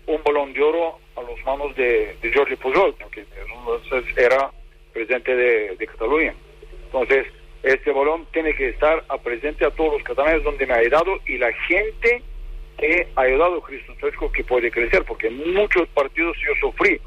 un 0.05 0.21
balón 0.23 0.53
de 0.53 0.61
oro 0.61 0.99
a 1.15 1.23
las 1.23 1.43
manos 1.43 1.75
de, 1.75 2.15
de 2.21 2.31
Jordi 2.31 2.55
Pujol, 2.57 2.95
que 3.11 3.21
entonces 3.21 4.17
era 4.17 4.51
presidente 4.93 5.35
de, 5.35 5.75
de 5.77 5.87
Cataluña. 5.87 6.35
Entonces, 6.85 7.25
este 7.63 7.91
balón 7.91 8.27
tiene 8.33 8.53
que 8.53 8.69
estar 8.69 9.03
a 9.07 9.17
presente 9.17 9.65
a 9.65 9.71
todos 9.71 9.93
los 9.93 10.03
catalanes 10.03 10.43
donde 10.43 10.67
me 10.67 10.73
ha 10.73 10.77
ayudado 10.77 11.19
y 11.25 11.39
la 11.39 11.51
gente 11.67 12.21
ha 13.15 13.21
ayudado 13.21 13.57
a 13.57 13.63
Cristo 13.63 13.93
Fresco 13.99 14.31
que 14.31 14.43
puede 14.43 14.71
crecer, 14.71 15.03
porque 15.05 15.27
en 15.27 15.53
muchos 15.53 15.87
partidos 15.89 16.35
yo 16.45 16.53
sufrí, 16.59 16.99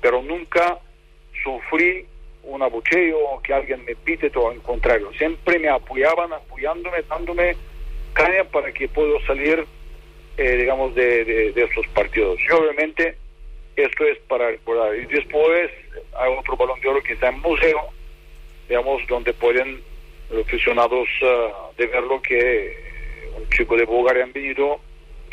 pero 0.00 0.22
nunca 0.22 0.78
sufrí 1.42 2.06
un 2.42 2.62
abucheo 2.62 3.18
o 3.18 3.42
que 3.42 3.52
alguien 3.52 3.84
me 3.84 3.94
pite, 3.94 4.30
todo 4.30 4.50
al 4.50 4.62
contrario. 4.62 5.10
Siempre 5.18 5.58
me 5.58 5.68
apoyaban, 5.68 6.32
apoyándome, 6.32 7.02
dándome 7.08 7.56
caña 8.12 8.44
para 8.44 8.72
que 8.72 8.88
puedo 8.88 9.20
salir, 9.26 9.64
eh, 10.36 10.56
digamos, 10.56 10.94
de, 10.94 11.24
de, 11.24 11.52
de 11.52 11.64
estos 11.64 11.86
partidos. 11.88 12.38
Y 12.40 12.52
obviamente 12.52 13.16
esto 13.76 14.04
es 14.04 14.18
para 14.28 14.48
recordar. 14.48 14.94
Y 14.96 15.06
después 15.06 15.70
hay 16.18 16.32
otro 16.38 16.56
balón 16.56 16.80
de 16.80 16.88
oro 16.88 17.02
que 17.02 17.12
está 17.12 17.28
en 17.28 17.40
museo, 17.40 17.80
digamos, 18.68 19.06
donde 19.06 19.32
pueden 19.34 19.82
los 20.30 20.46
aficionados 20.46 21.08
uh, 21.22 21.76
de 21.76 21.86
verlo 21.86 22.20
que 22.22 22.76
un 23.36 23.48
chico 23.50 23.76
de 23.76 23.84
Bulgaria 23.84 24.24
han 24.24 24.32
venido 24.32 24.80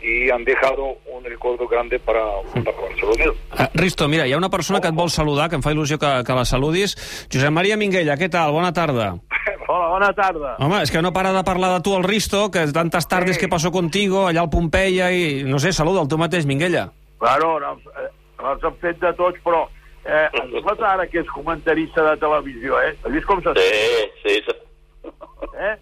i 0.03 0.29
han 0.29 0.43
dejado 0.43 0.97
un 1.15 1.23
recordo 1.23 1.67
grande 1.67 1.99
para, 1.99 2.23
para 2.53 2.77
Barcelona. 2.77 3.31
Uh, 3.31 3.67
Risto, 3.73 4.07
mira, 4.07 4.27
hi 4.27 4.33
ha 4.33 4.37
una 4.37 4.51
persona 4.51 4.81
que 4.81 4.91
et 4.91 4.97
vol 4.97 5.09
saludar, 5.09 5.47
que 5.49 5.55
em 5.55 5.63
fa 5.63 5.71
il·lusió 5.71 5.97
que, 5.99 6.11
que 6.27 6.35
la 6.35 6.43
saludis. 6.45 6.97
Josep 7.31 7.53
Maria 7.55 7.77
Minguella, 7.79 8.17
què 8.19 8.29
tal? 8.29 8.51
Bona 8.51 8.73
tarda. 8.75 9.13
Hola, 9.71 9.87
bona 9.93 10.09
tarda. 10.13 10.57
Home, 10.59 10.81
és 10.83 10.91
que 10.91 11.01
no 11.01 11.13
para 11.15 11.31
de 11.33 11.43
parlar 11.47 11.71
de 11.77 11.83
tu 11.85 11.95
el 11.95 12.03
Risto, 12.03 12.49
que 12.51 12.65
tantes 12.75 13.07
tardes 13.07 13.37
sí. 13.37 13.41
que 13.41 13.51
passó 13.51 13.71
contigo, 13.71 14.27
allà 14.27 14.43
al 14.43 14.51
Pompeia, 14.51 15.07
i 15.11 15.45
no 15.47 15.61
sé, 15.63 15.71
saluda 15.71 16.03
el 16.03 16.11
tu 16.11 16.19
mateix, 16.19 16.45
Minguella. 16.49 16.89
Bueno, 17.23 17.55
no, 17.63 17.77
eh, 18.03 18.11
els 18.51 18.67
hem 18.67 18.75
fet 18.83 18.99
de 18.99 19.13
tots, 19.15 19.39
però 19.45 19.63
eh, 20.03 20.27
has 20.27 20.83
ara 20.83 21.07
que 21.07 21.23
és 21.23 21.31
comentarista 21.31 22.03
de 22.09 22.19
televisió, 22.19 22.81
eh? 22.83 22.91
Has 23.05 23.15
vist 23.15 23.29
com 23.29 23.41
se 23.41 23.55
Sí, 23.55 24.35
sí. 24.43 24.59
Eh? 25.63 25.75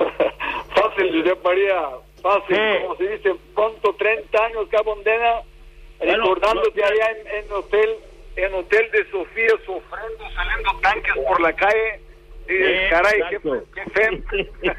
Fácil, 0.76 1.10
Josep 1.16 1.44
María, 1.44 1.80
fácil, 2.22 2.56
Sí. 2.56 2.82
como 2.82 2.96
se 2.96 3.08
dice, 3.08 3.34
pronto 3.54 3.94
30 3.98 4.44
años 4.46 4.68
Cabondena, 4.70 5.40
Bueno, 5.98 6.12
recordándote 6.16 6.80
no- 6.80 6.86
allá 6.86 7.10
en, 7.10 7.26
en 7.44 7.52
hotel 7.52 7.90
en 8.36 8.54
hotel 8.54 8.90
de 8.92 9.10
Sofía, 9.10 9.50
sufriendo, 9.66 10.30
saliendo 10.34 10.70
tanques 10.80 11.14
por 11.26 11.40
la 11.40 11.52
calle, 11.52 12.00
y 12.48 12.88
caray, 12.88 13.20
qué, 13.28 13.40
qué 13.74 13.90
fem. 13.90 14.24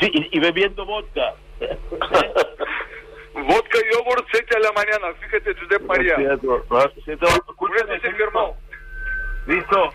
Sí, 0.00 0.10
y, 0.12 0.36
y 0.36 0.40
bebiendo 0.40 0.84
vodka. 0.86 1.34
Vodka 3.34 3.78
y 3.78 3.94
yogurt 3.94 4.26
seca 4.32 4.56
a 4.56 4.60
la 4.60 4.72
mañana, 4.72 5.12
fíjate, 5.20 5.54
Josep 5.54 5.82
María. 5.82 6.16
Por 6.40 6.90
eso 7.76 7.86
se 8.00 8.12
firmó. 8.12 8.56
Listo, 9.46 9.92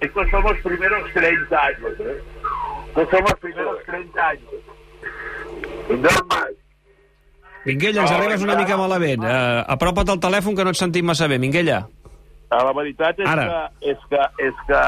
estos 0.00 0.30
son 0.30 0.42
los 0.42 0.58
primeros 0.58 1.12
30 1.12 1.64
años, 1.66 1.92
¿eh? 2.00 2.22
Los 2.96 3.34
primeros 3.40 3.84
30 3.84 4.28
años. 4.28 4.50
No 5.90 6.16
más. 6.30 6.50
Minguella, 7.64 8.02
ens 8.06 8.12
arribes 8.14 8.42
una 8.42 8.56
mica 8.56 8.76
malament. 8.80 9.24
Uh, 9.24 9.62
apropa't 9.74 10.08
al 10.14 10.20
telèfon 10.22 10.56
que 10.56 10.64
no 10.64 10.72
et 10.72 10.78
sentim 10.80 11.04
massa 11.10 11.28
bé, 11.28 11.38
Minguella. 11.42 11.82
Ah, 12.50 12.64
La 12.66 12.72
veritat 12.74 13.18
és 13.20 13.28
Ara. 13.28 13.46
que, 13.46 13.90
és 13.92 14.04
que, 14.10 14.22
és 14.46 14.62
que, 14.66 14.82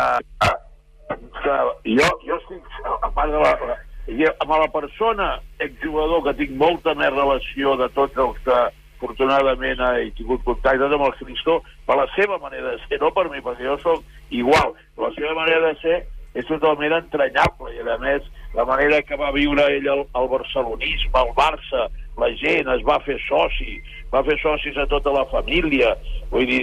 és 1.15 1.41
que 1.43 1.57
jo, 1.99 2.09
jo 2.27 2.39
estic, 2.41 2.71
a 2.91 3.11
part 3.15 3.31
de 3.31 3.43
la, 3.43 3.77
jo, 4.09 4.31
amb 4.43 4.55
la 4.57 4.71
persona 4.73 5.29
exjugador 5.63 6.25
que 6.27 6.39
tinc 6.41 6.57
molta 6.59 6.95
més 6.99 7.13
relació 7.15 7.77
de 7.79 7.91
tots 7.95 8.19
els 8.25 8.41
que 8.47 8.59
afortunadament 9.03 9.81
he 9.83 10.11
tingut 10.19 10.43
contacte 10.47 10.87
amb 10.87 11.07
el 11.09 11.15
Cristo 11.19 11.61
per 11.87 11.97
la 11.99 12.07
seva 12.17 12.39
manera 12.39 12.75
de 12.75 12.83
ser, 12.87 13.01
no 13.03 13.11
per 13.15 13.29
mi, 13.31 13.43
perquè 13.43 13.67
jo 13.67 13.79
sóc 13.83 14.05
igual, 14.31 14.75
la 14.99 15.11
seva 15.17 15.35
manera 15.39 15.73
de 15.73 15.79
ser 15.83 15.97
és 16.39 16.47
totalment 16.49 16.95
entranyable 16.97 17.75
i 17.75 17.83
a 17.83 17.99
més 18.01 18.23
la 18.55 18.65
manera 18.69 19.03
que 19.03 19.17
va 19.17 19.33
viure 19.33 19.65
ell 19.73 19.89
el, 19.89 20.07
el 20.19 20.29
barcelonisme, 20.29 21.19
el 21.23 21.35
Barça 21.37 21.89
la 22.21 22.29
gent 22.37 22.69
es 22.69 22.83
va 22.85 22.99
fer 23.07 23.17
soci 23.25 23.81
va 24.13 24.23
fer 24.27 24.37
socis 24.43 24.77
a 24.77 24.87
tota 24.91 25.13
la 25.15 25.25
família. 25.31 25.95
Vull 26.33 26.47
dir, 26.49 26.63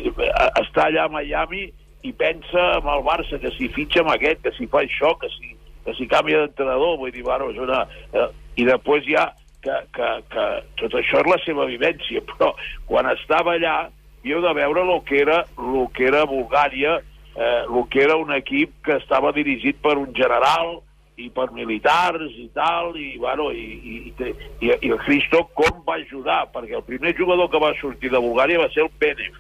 està 0.61 0.87
allà 0.87 1.07
a 1.07 1.13
Miami 1.13 1.65
i 2.05 2.13
pensa 2.15 2.65
en 2.77 2.89
el 2.93 3.03
Barça 3.07 3.39
que 3.41 3.51
si 3.57 3.71
fitxa 3.73 4.03
amb 4.03 4.13
aquest, 4.13 4.43
que 4.45 4.53
si 4.57 4.69
fa 4.71 4.83
això 4.85 5.15
que 5.19 5.31
si, 5.33 5.55
que 5.85 5.95
si 5.97 6.07
canvia 6.11 6.45
d'entrenador. 6.45 6.97
Vull 7.01 7.13
dir, 7.15 7.25
bueno, 7.25 7.49
és 7.53 7.61
una... 7.61 7.83
Eh, 8.13 8.29
i 8.61 8.67
després 8.67 9.05
ja 9.07 9.29
que, 9.63 9.75
que, 9.95 10.09
que 10.31 10.47
tot 10.81 10.97
això 10.99 11.23
és 11.23 11.31
la 11.33 11.39
seva 11.45 11.65
vivència. 11.69 12.21
Però 12.29 12.53
quan 12.89 13.09
estava 13.15 13.57
allà 13.57 13.79
havíeu 14.19 14.43
de 14.43 14.53
veure 14.53 14.83
el 14.83 15.01
que 15.07 15.23
era, 15.23 15.41
lo 15.57 15.87
que 15.95 16.05
era 16.11 16.27
Bulgària 16.29 16.99
eh, 16.99 17.63
el 17.65 17.81
que 17.89 18.03
era 18.03 18.17
un 18.19 18.33
equip 18.35 18.75
que 18.85 18.99
estava 18.99 19.31
dirigit 19.31 19.79
per 19.81 19.95
un 19.97 20.13
general 20.13 20.81
i 21.19 21.29
per 21.35 21.49
militars 21.55 22.31
i 22.39 22.47
tal, 22.55 22.95
i, 22.97 23.11
bueno, 23.19 23.49
i, 23.51 23.67
i, 23.91 23.95
i, 24.07 24.31
i, 24.65 24.71
i 24.71 24.91
el 24.93 24.99
Cristo 25.03 25.43
com 25.57 25.83
va 25.87 25.99
ajudar, 25.99 26.45
perquè 26.53 26.79
el 26.79 26.87
primer 26.87 27.15
jugador 27.17 27.51
que 27.51 27.61
va 27.61 27.75
sortir 27.81 28.11
de 28.13 28.23
Bulgària 28.23 28.61
va 28.61 28.71
ser 28.73 28.85
el 28.87 28.91
Pérez. 29.01 29.37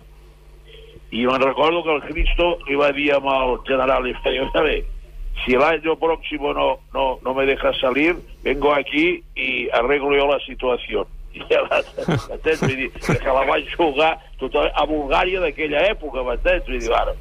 I 1.09 1.25
me'n 1.25 1.41
recordo 1.41 1.81
que 1.83 1.95
el 1.95 2.03
Cristo 2.05 2.51
li 2.67 2.77
va 2.77 2.91
dir 2.93 3.11
amb 3.15 3.31
el 3.33 3.57
general, 3.65 4.05
"Oye, 4.05 4.49
bé, 4.61 4.77
si 5.45 5.53
el 5.53 5.63
año 5.63 5.95
próximo 5.95 6.53
no, 6.53 6.79
no, 6.93 7.19
no 7.23 7.33
me 7.33 7.45
dejas 7.45 7.77
salir, 7.79 8.15
vengo 8.43 8.73
aquí 8.73 9.23
y 9.35 9.69
arreglo 9.71 10.15
yo 10.15 10.27
la 10.27 10.39
situación. 10.45 11.07
I 11.33 11.43
llavors, 11.45 11.89
m'entens? 12.27 12.61
Vull 12.63 12.75
dir, 12.75 12.87
que 12.91 13.29
la 13.29 13.43
van 13.45 13.65
jugar 13.77 14.15
total, 14.41 14.71
a 14.73 14.85
Bulgària 14.89 15.43
d'aquella 15.43 15.83
època, 15.91 16.23
m'entens? 16.25 16.65
Vull 16.65 16.81
dir, 16.81 16.89
bueno, 16.89 17.13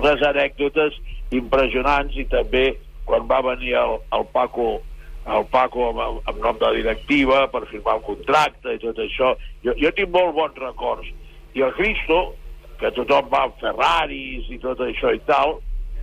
unes 0.00 0.24
anècdotes 0.26 0.98
impressionants 1.30 2.16
i 2.18 2.26
també 2.32 2.64
quan 3.06 3.26
va 3.30 3.40
venir 3.54 3.74
el, 3.80 3.98
el 4.12 4.26
Paco 4.34 4.80
el 5.26 5.46
Paco 5.50 5.88
amb, 5.90 6.22
amb, 6.28 6.42
nom 6.42 6.58
de 6.60 6.72
directiva 6.76 7.46
per 7.50 7.64
firmar 7.70 7.96
el 7.98 8.04
contracte 8.06 8.76
i 8.76 8.82
tot 8.82 8.98
això 9.02 9.32
jo, 9.64 9.74
jo 9.74 9.90
tinc 9.96 10.12
molt 10.14 10.36
bons 10.36 10.58
records 10.62 11.08
i 11.56 11.62
el 11.64 11.72
Cristo, 11.78 12.34
que 12.78 12.92
tothom 12.92 13.30
va 13.32 13.46
amb 13.46 13.56
Ferraris 13.62 14.50
i 14.52 14.58
tot 14.62 14.82
això 14.84 15.14
i 15.16 15.22
tal 15.26 15.56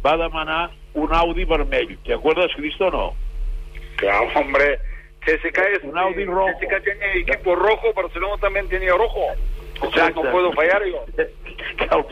va 0.03 0.17
demanar 0.19 0.63
un 0.99 1.13
Audi 1.13 1.45
vermell 1.45 1.95
¿te 2.03 2.13
acuerdas 2.13 2.51
Cristo 2.57 2.87
o 2.87 2.91
no? 2.91 3.05
Claro, 3.97 4.27
hombre. 4.35 4.79
CSK 5.25 5.57
es 5.77 5.83
Un 5.83 5.97
Audi 5.97 6.25
rojo. 6.25 6.49
CSK 6.59 6.83
tiene 6.83 7.19
equipo 7.19 7.55
rojo, 7.55 7.93
Barcelona 7.95 8.35
también 8.41 8.67
tenía 8.67 8.91
rojo. 8.91 9.21
Entonces 9.75 10.01
Exacto. 10.01 10.23
no 10.23 10.31
puedo 10.31 10.51
fallar 10.51 10.83
yo. 10.85 11.05
que 11.15 11.23
el, 11.23 12.05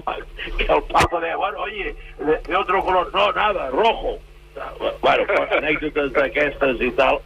que 0.58 0.72
el 0.72 0.84
Paco 0.84 1.20
deia, 1.20 1.36
bueno, 1.36 1.60
oye, 1.60 1.96
de, 2.20 2.38
de 2.38 2.56
otro 2.56 2.84
color, 2.84 3.14
no, 3.14 3.32
nada, 3.34 3.70
rojo. 3.70 4.20
Bueno, 5.02 5.28
anècdotes 5.58 6.12
d'aquestes 6.16 6.82
i 6.84 6.92
tal. 6.98 7.22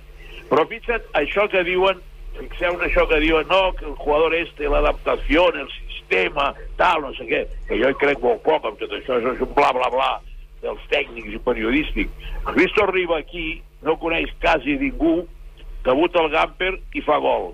Però 0.49 0.65
fixa't, 0.69 1.07
això 1.17 1.47
que 1.49 1.63
diuen, 1.65 1.99
fixeu 2.37 2.77
això 2.85 3.05
que 3.09 3.19
diuen, 3.23 3.47
no, 3.49 3.71
que 3.77 3.87
el 3.89 3.97
jugador 3.97 4.35
este, 4.37 4.69
l'adaptació, 4.69 5.47
el 5.55 5.69
sistema, 5.73 6.51
tal, 6.77 7.01
no 7.07 7.13
sé 7.17 7.25
què, 7.29 7.41
que 7.69 7.79
jo 7.81 7.89
hi 7.89 7.99
crec 8.01 8.21
molt 8.23 8.43
poc 8.45 8.67
amb 8.67 8.79
tot 8.81 8.93
això, 8.93 9.17
això 9.17 9.33
és 9.33 9.43
un 9.45 9.53
bla, 9.57 9.71
bla, 9.75 9.89
bla 9.93 10.11
dels 10.65 10.81
tècnics 10.89 11.33
i 11.33 11.41
periodístics. 11.45 12.31
Cristo 12.53 12.85
arriba 12.85 13.19
aquí, 13.19 13.61
no 13.85 13.97
coneix 14.01 14.31
quasi 14.41 14.77
ningú, 14.81 15.19
debuta 15.85 16.21
al 16.21 16.31
Gamper 16.33 16.73
i 16.97 17.03
fa 17.05 17.19
gol. 17.21 17.53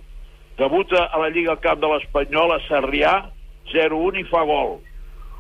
Debuta 0.60 1.08
a 1.08 1.20
la 1.20 1.32
Lliga 1.34 1.56
al 1.56 1.64
Camp 1.64 1.82
de 1.82 1.90
l'Espanyol 1.92 2.56
a 2.56 2.62
Sarrià, 2.68 3.16
0-1 3.72 4.22
i 4.22 4.26
fa 4.30 4.44
gol. 4.48 4.80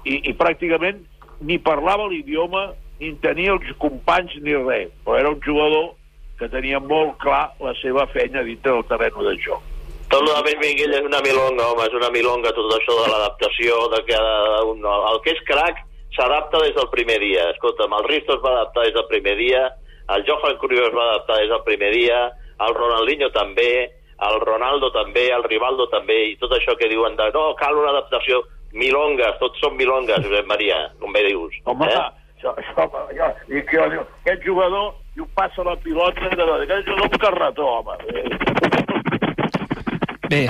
I, 0.07 0.17
I 0.31 0.35
pràcticament 0.37 1.03
ni 1.45 1.57
parlava 1.61 2.07
l'idioma, 2.09 2.71
ni 3.01 3.11
tenia 3.25 3.55
els 3.55 3.73
companys 3.81 4.37
ni 4.45 4.55
res. 4.61 4.93
Però 5.05 5.17
era 5.19 5.33
un 5.33 5.41
jugador 5.43 5.91
que 6.39 6.49
tenia 6.49 6.79
molt 6.79 7.17
clar 7.21 7.51
la 7.61 7.73
seva 7.81 8.07
feina 8.13 8.45
dintre 8.45 8.73
del 8.77 8.87
terreny 8.89 9.21
de 9.27 9.35
joc. 9.43 9.67
Tot 10.11 10.27
el 10.27 10.43
més 10.43 10.57
Minguell 10.59 10.97
és 10.97 11.05
una 11.07 11.21
milonga, 11.23 11.69
home, 11.71 11.85
és 11.87 11.93
una 11.95 12.09
milonga 12.11 12.51
tot 12.55 12.73
això 12.75 12.97
de 12.97 13.07
l'adaptació, 13.13 13.77
de 13.93 14.01
que 14.09 14.17
eh, 14.17 14.59
un, 14.67 14.83
el 14.83 15.21
que 15.23 15.31
és 15.35 15.41
crac 15.47 15.79
s'adapta 16.17 16.59
des 16.65 16.75
del 16.75 16.89
primer 16.91 17.17
dia. 17.23 17.47
Escolta'm, 17.53 17.95
el 17.95 18.07
Risto 18.09 18.35
es 18.35 18.43
va 18.43 18.51
adaptar 18.57 18.85
des 18.87 18.97
del 18.97 19.07
primer 19.07 19.37
dia, 19.39 19.63
el 20.11 20.25
Johan 20.27 20.57
Cruyff 20.59 20.89
es 20.89 20.95
va 20.97 21.07
adaptar 21.13 21.39
des 21.39 21.49
del 21.53 21.63
primer 21.63 21.93
dia, 21.95 22.19
el 22.67 22.75
Ronaldinho 22.75 23.31
també, 23.31 23.71
el 24.27 24.41
Ronaldo 24.43 24.91
també, 24.93 25.29
el 25.33 25.45
Rivaldo 25.47 25.87
també, 25.93 26.19
i 26.33 26.35
tot 26.41 26.51
això 26.57 26.75
que 26.77 26.91
diuen 26.91 27.15
de 27.17 27.29
no, 27.33 27.45
cal 27.61 27.79
una 27.79 27.93
adaptació, 27.95 28.43
milongues, 28.75 29.39
tots 29.39 29.63
són 29.63 29.77
milongues, 29.79 30.25
Josep 30.27 30.49
Maria, 30.51 30.89
com 30.99 31.15
bé 31.15 31.23
dius. 31.29 31.55
Home, 31.71 31.87
eh? 31.87 32.03
Això, 32.41 32.55
això, 32.57 32.87
això, 33.13 33.29
i 33.53 33.61
que 33.69 33.77
jo 33.77 33.89
diu, 33.93 34.01
aquest 34.25 34.43
jugador 34.49 34.93
diu, 35.15 35.27
passa 35.37 35.63
la 35.67 35.77
pilota, 35.83 36.29
de, 36.33 36.35
de, 36.41 36.57
aquest 36.65 36.87
jugador 36.89 37.11
un 37.13 37.21
carretó, 37.27 37.67
home. 37.77 37.97
Eh, 38.09 38.29
Bé, 40.31 40.47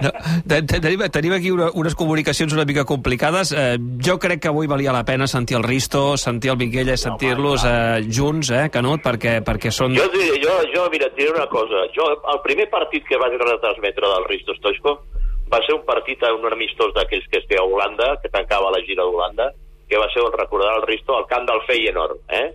no, 0.00 0.08
te- 0.48 0.62
te- 0.64 0.78
tenim, 0.80 1.02
tenim 1.12 1.34
aquí 1.36 1.50
una, 1.52 1.66
unes 1.76 1.92
comunicacions 1.94 2.54
una 2.56 2.64
mica 2.64 2.86
complicades. 2.88 3.50
Eh, 3.52 3.76
jo 4.00 4.14
crec 4.18 4.40
que 4.40 4.48
avui 4.48 4.66
valia 4.66 4.90
la 4.94 5.02
pena 5.04 5.26
sentir 5.28 5.58
el 5.58 5.64
Risto, 5.66 6.16
sentir 6.16 6.48
el 6.50 6.56
Minguella 6.56 6.94
i 6.96 7.02
sentir-los 7.02 7.66
eh, 7.68 8.06
junts, 8.08 8.48
eh, 8.56 8.70
Canut, 8.72 9.02
perquè, 9.04 9.42
perquè 9.44 9.68
són... 9.70 9.92
Jo, 9.98 10.06
jo, 10.16 10.54
jo, 10.72 10.86
mira, 10.94 11.10
et 11.10 11.18
diré 11.20 11.28
una 11.34 11.44
cosa. 11.52 11.84
Jo, 11.92 12.08
el 12.32 12.40
primer 12.46 12.70
partit 12.72 13.04
que 13.04 13.20
vaig 13.20 13.36
retransmetre 13.36 14.08
del 14.14 14.24
Risto 14.32 14.56
Stoichkov 14.62 15.04
va 15.52 15.60
ser 15.66 15.76
un 15.76 15.84
partit, 15.84 16.24
un 16.32 16.48
amistós 16.48 16.96
d'aquells 16.96 17.28
que 17.28 17.42
es 17.42 17.46
feia 17.52 17.60
a 17.60 17.68
Holanda, 17.68 18.14
que 18.24 18.32
tancava 18.32 18.72
la 18.72 18.80
gira 18.88 19.04
d'Holanda, 19.04 19.50
que 19.88 20.00
va 20.00 20.08
ser 20.12 20.22
on 20.24 20.34
recordar 20.34 20.74
el 20.76 20.86
Risto 20.86 21.16
al 21.16 21.26
camp 21.26 21.46
del 21.48 21.62
Feyenoord, 21.66 22.20
eh? 22.40 22.46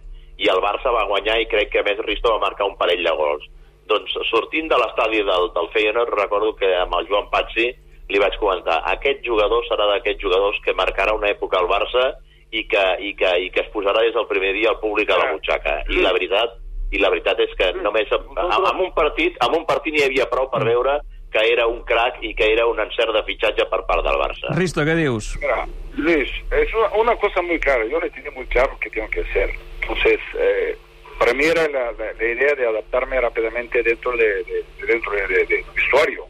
I 0.43 0.49
el 0.49 0.61
Barça 0.63 0.91
va 0.93 1.07
guanyar 1.09 1.39
i 1.41 1.49
crec 1.49 1.71
que 1.73 1.81
a 1.81 1.85
més 1.87 2.01
Risto 2.05 2.33
va 2.33 2.41
marcar 2.45 2.67
un 2.69 2.77
parell 2.77 3.03
de 3.05 3.13
gols. 3.17 3.45
Doncs 3.89 4.15
sortint 4.29 4.69
de 4.71 4.77
l'estadi 4.79 5.21
del, 5.25 5.49
del 5.55 5.69
Feyenoord, 5.73 6.13
recordo 6.19 6.53
que 6.59 6.69
amb 6.77 6.95
el 6.99 7.09
Joan 7.09 7.29
Pazzi 7.33 7.69
li 8.09 8.19
vaig 8.19 8.35
comentar, 8.39 8.81
aquest 8.91 9.23
jugador 9.25 9.65
serà 9.67 9.87
d'aquests 9.93 10.21
jugadors 10.21 10.59
que 10.65 10.75
marcarà 10.77 11.15
una 11.15 11.31
època 11.31 11.59
al 11.59 11.69
Barça 11.71 12.11
i 12.53 12.65
que, 12.69 12.83
i 13.01 13.13
que, 13.17 13.31
i 13.45 13.49
que 13.53 13.63
es 13.63 13.71
posarà 13.73 14.03
des 14.05 14.13
del 14.13 14.29
primer 14.29 14.53
dia 14.53 14.73
al 14.73 14.81
públic 14.81 15.09
a 15.09 15.17
la 15.17 15.31
butxaca. 15.33 15.79
I 15.89 16.03
la 16.05 16.13
veritat 16.15 16.59
i 16.93 16.99
la 17.01 17.09
veritat 17.09 17.39
és 17.41 17.53
que 17.57 17.71
només 17.81 18.11
amb, 18.13 18.37
amb, 18.37 18.67
amb 18.69 18.83
un 18.83 18.91
partit 18.93 19.37
amb 19.41 19.57
un 19.57 19.65
partit 19.65 19.95
n'hi 19.95 20.03
havia 20.05 20.29
prou 20.29 20.45
per 20.51 20.61
veure 20.67 20.99
que 21.33 21.41
era 21.51 21.65
un 21.67 21.81
crack 21.83 22.21
i 22.23 22.33
que 22.37 22.53
era 22.53 22.65
un 22.69 22.79
encert 22.79 23.11
de 23.15 23.23
fitxatge 23.27 23.65
per 23.71 23.81
part 23.89 24.05
del 24.05 24.19
Barça. 24.21 24.53
Risto, 24.55 24.85
què 24.85 24.93
dius? 24.95 25.33
Mira, 25.41 25.65
Luis, 25.97 26.29
es 26.51 26.73
una, 26.73 26.89
una 27.01 27.15
cosa 27.17 27.41
muy 27.41 27.59
clara. 27.59 27.85
Yo 27.85 27.99
le 27.99 28.09
tenía 28.11 28.31
muy 28.31 28.45
claro 28.45 28.77
que 28.79 28.89
tengo 28.91 29.09
que 29.09 29.21
hacer. 29.21 29.49
Entonces, 29.81 30.19
eh, 30.37 30.77
para 31.19 31.33
mí 31.33 31.43
era 31.45 31.67
la, 31.69 31.91
la- 31.91 32.13
la 32.13 32.23
idea 32.23 32.53
de 32.55 32.67
adaptarme 32.67 33.19
rápidamente 33.19 33.81
dentro 33.83 34.15
de, 34.15 34.43
de- 34.43 34.63
de- 34.79 34.85
dentro 34.85 35.11
de, 35.11 35.27
de- 35.27 35.45
del 35.45 35.63
vestuario. 35.75 36.27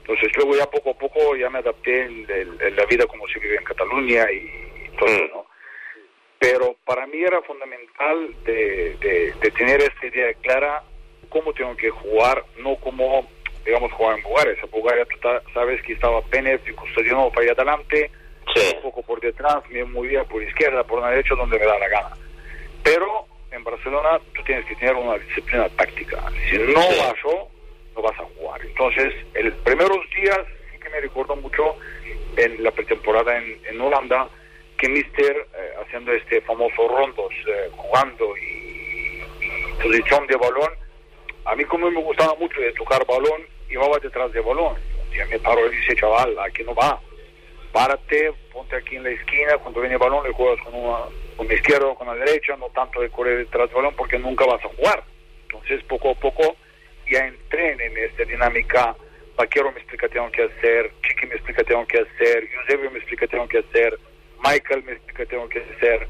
Entonces, 0.00 0.32
luego 0.36 0.56
ya 0.56 0.66
poco 0.70 0.90
a 0.90 0.94
poco 0.98 1.36
ya 1.36 1.50
me 1.50 1.58
adapté 1.58 2.02
en, 2.02 2.24
en- 2.30 2.56
en 2.60 2.76
la 2.76 2.86
vida 2.86 3.04
como 3.06 3.26
se 3.28 3.38
vive 3.40 3.56
en 3.56 3.64
Cataluña 3.64 4.26
y, 4.32 4.36
y 4.36 4.96
todo, 4.98 5.08
Mm. 5.08 5.30
¿no? 5.34 5.46
Pero 6.38 6.76
para 6.86 7.06
mí 7.06 7.20
era 7.22 7.42
fundamental 7.42 8.30
de, 8.44 8.96
de- 9.00 9.32
de 9.40 9.50
tener 9.50 9.82
esta 9.82 10.06
idea 10.06 10.32
clara 10.34 10.82
cómo 11.28 11.52
tengo 11.52 11.76
que 11.76 11.90
jugar, 11.90 12.42
no 12.58 12.76
como, 12.76 13.27
digamos, 13.78 13.92
jugar 13.96 14.18
en 14.18 14.24
Bulgaria. 14.24 14.56
En 14.62 14.70
Bulgaria 14.70 15.04
tú 15.06 15.52
sabes 15.54 15.82
que 15.82 15.92
estaba 15.92 16.20
Pérez 16.22 16.60
y 16.66 16.72
para 16.72 17.42
allá 17.42 17.52
adelante, 17.52 18.10
Sí, 18.54 18.62
un 18.76 18.82
poco 18.82 19.02
por 19.02 19.20
detrás, 19.20 19.56
me 19.68 19.84
movía 19.84 20.24
por 20.24 20.42
izquierda, 20.42 20.82
por 20.82 21.02
la 21.02 21.10
derecha, 21.10 21.34
donde 21.34 21.58
me 21.58 21.66
da 21.66 21.78
la 21.78 21.88
gana. 21.88 22.16
Pero 22.82 23.26
en 23.52 23.62
Barcelona 23.62 24.18
tú 24.34 24.42
tienes 24.42 24.64
que 24.64 24.74
tener 24.76 24.94
una 24.94 25.18
disciplina 25.18 25.68
táctica. 25.76 26.18
Si 26.48 26.56
no 26.56 26.80
Sí. 26.80 26.98
vas 26.98 27.14
yo, 27.22 27.46
no 27.94 28.00
vas 28.02 28.18
a 28.18 28.24
jugar. 28.24 28.58
Entonces, 28.64 29.12
el 29.34 29.52
primeros 29.52 29.98
días 30.16 30.38
sí 30.72 30.78
que 30.78 30.88
me 30.88 30.98
recuerdo 30.98 31.36
mucho 31.36 31.76
en 32.38 32.62
la 32.62 32.70
pretemporada 32.70 33.36
en, 33.36 33.60
en 33.68 33.78
Holanda 33.82 34.28
que 34.78 34.88
Mister, 34.88 35.36
eh, 35.36 35.72
haciendo 35.84 36.12
este 36.12 36.40
famoso 36.40 36.88
rondos, 36.88 37.30
eh, 37.46 37.68
jugando 37.76 38.34
y, 38.38 39.22
y 39.44 39.82
posición 39.82 40.26
de 40.26 40.36
balón, 40.36 40.70
a 41.44 41.54
mí 41.54 41.64
como 41.66 41.90
me 41.90 42.00
gustaba 42.02 42.34
mucho 42.36 42.58
de 42.62 42.72
tocar 42.72 43.04
balón, 43.06 43.42
iba 43.70 43.86
detrás 44.02 44.32
de 44.32 44.40
balón. 44.40 44.76
Ya 45.16 45.24
me 45.26 45.38
paró 45.38 45.66
y 45.66 45.76
dice, 45.76 45.96
chaval, 45.96 46.38
aquí 46.38 46.62
no 46.64 46.74
va. 46.74 47.00
Párate, 47.72 48.32
ponte 48.52 48.76
aquí 48.76 48.96
en 48.96 49.04
la 49.04 49.10
esquina, 49.10 49.58
cuando 49.58 49.80
viene 49.80 49.94
el 49.94 50.00
balón 50.00 50.24
le 50.24 50.32
juegas 50.32 50.62
con, 50.64 50.74
una, 50.74 50.98
con 51.36 51.46
la 51.48 51.54
izquierda 51.54 51.86
o 51.86 51.94
con 51.94 52.06
la 52.06 52.14
derecha, 52.14 52.56
no 52.56 52.68
tanto 52.70 53.00
de 53.00 53.10
correr 53.10 53.38
detrás 53.38 53.68
del 53.68 53.76
balón 53.76 53.94
porque 53.96 54.18
nunca 54.18 54.46
vas 54.46 54.64
a 54.64 54.68
jugar. 54.68 55.04
Entonces 55.42 55.82
poco 55.84 56.10
a 56.10 56.14
poco 56.14 56.56
ya 57.10 57.26
entré 57.26 57.72
en 57.72 57.96
esta 57.96 58.24
dinámica, 58.24 58.96
Vaquero 59.36 59.70
me 59.72 59.78
explica 59.78 60.08
tengo 60.08 60.30
que 60.30 60.42
hacer, 60.42 60.90
Chiqui 61.02 61.26
me 61.26 61.34
explica 61.34 61.62
tengo 61.64 61.86
que 61.86 62.00
hacer, 62.00 62.48
Eusebio 62.52 62.90
me 62.90 62.98
explica 62.98 63.26
tengo 63.26 63.48
que 63.48 63.58
hacer, 63.58 63.98
Michael 64.42 64.82
me 64.84 64.92
explica 64.92 65.26
tengo 65.26 65.48
que 65.48 65.60
hacer, 65.60 66.06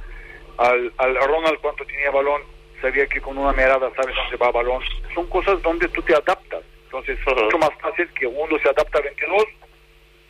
al, 0.56 0.92
al 0.96 1.14
Ronald 1.14 1.60
cuando 1.60 1.84
tenía 1.84 2.10
balón 2.10 2.42
sabía 2.80 3.06
que 3.06 3.20
con 3.20 3.36
una 3.36 3.52
mirada 3.52 3.90
sabes 3.94 4.14
dónde 4.14 4.36
va 4.36 4.48
el 4.48 4.52
balón, 4.52 4.82
son 5.14 5.26
cosas 5.28 5.60
donde 5.62 5.88
tú 5.88 6.02
te 6.02 6.14
adaptas, 6.14 6.62
entonces 6.88 7.18
mucho 7.26 7.58
más 7.58 7.70
fácil 7.80 8.08
que 8.14 8.26
uno 8.26 8.58
se 8.58 8.68
adapta 8.68 8.98
a 8.98 9.02
22 9.02 9.44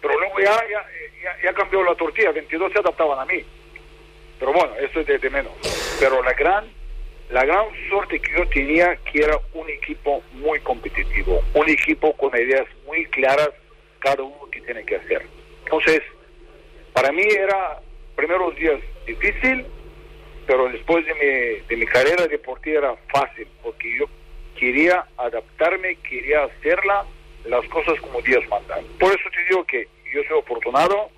pero 0.00 0.18
luego 0.18 0.38
ya, 0.38 0.56
ya, 0.70 0.86
ya, 1.22 1.42
ya 1.42 1.52
cambió 1.54 1.82
la 1.82 1.94
tortilla, 1.94 2.32
22 2.32 2.72
se 2.72 2.78
adaptaban 2.78 3.18
a 3.18 3.24
mí. 3.24 3.44
Pero 4.38 4.52
bueno, 4.52 4.74
eso 4.76 5.00
es 5.00 5.06
de, 5.06 5.18
de 5.18 5.30
menos. 5.30 5.52
Pero 5.98 6.22
la 6.22 6.32
gran, 6.34 6.66
la 7.30 7.44
gran 7.44 7.66
suerte 7.88 8.20
que 8.20 8.32
yo 8.32 8.48
tenía 8.48 8.96
que 8.96 9.24
era 9.24 9.36
un 9.54 9.68
equipo 9.68 10.22
muy 10.32 10.60
competitivo, 10.60 11.42
un 11.54 11.68
equipo 11.68 12.16
con 12.16 12.34
ideas 12.36 12.66
muy 12.86 13.04
claras, 13.06 13.50
cada 13.98 14.22
uno 14.22 14.48
que 14.50 14.60
tiene 14.60 14.84
que 14.84 14.96
hacer. 14.96 15.26
Entonces, 15.64 16.02
para 16.92 17.10
mí 17.10 17.24
era 17.28 17.80
primeros 18.14 18.54
días 18.56 18.80
difícil, 19.06 19.66
pero 20.46 20.68
después 20.68 21.04
de 21.04 21.14
mi, 21.14 21.66
de 21.66 21.76
mi 21.76 21.86
carrera 21.86 22.26
deportiva 22.28 22.78
era 22.78 22.96
fácil, 23.12 23.48
porque 23.62 23.98
yo 23.98 24.06
quería 24.58 25.06
adaptarme, 25.16 25.96
quería 25.96 26.44
hacerla 26.44 27.04
las 27.44 27.64
cosas 27.68 27.98
como 28.00 28.20
Dios 28.22 28.46
manda. 28.48 28.78
Por 28.98 29.12
eso 29.12 29.30
te 29.30 29.44
digo 29.48 29.64
que 29.64 29.88
yo 30.12 30.22
soy 30.28 30.38
afortunado 30.38 31.10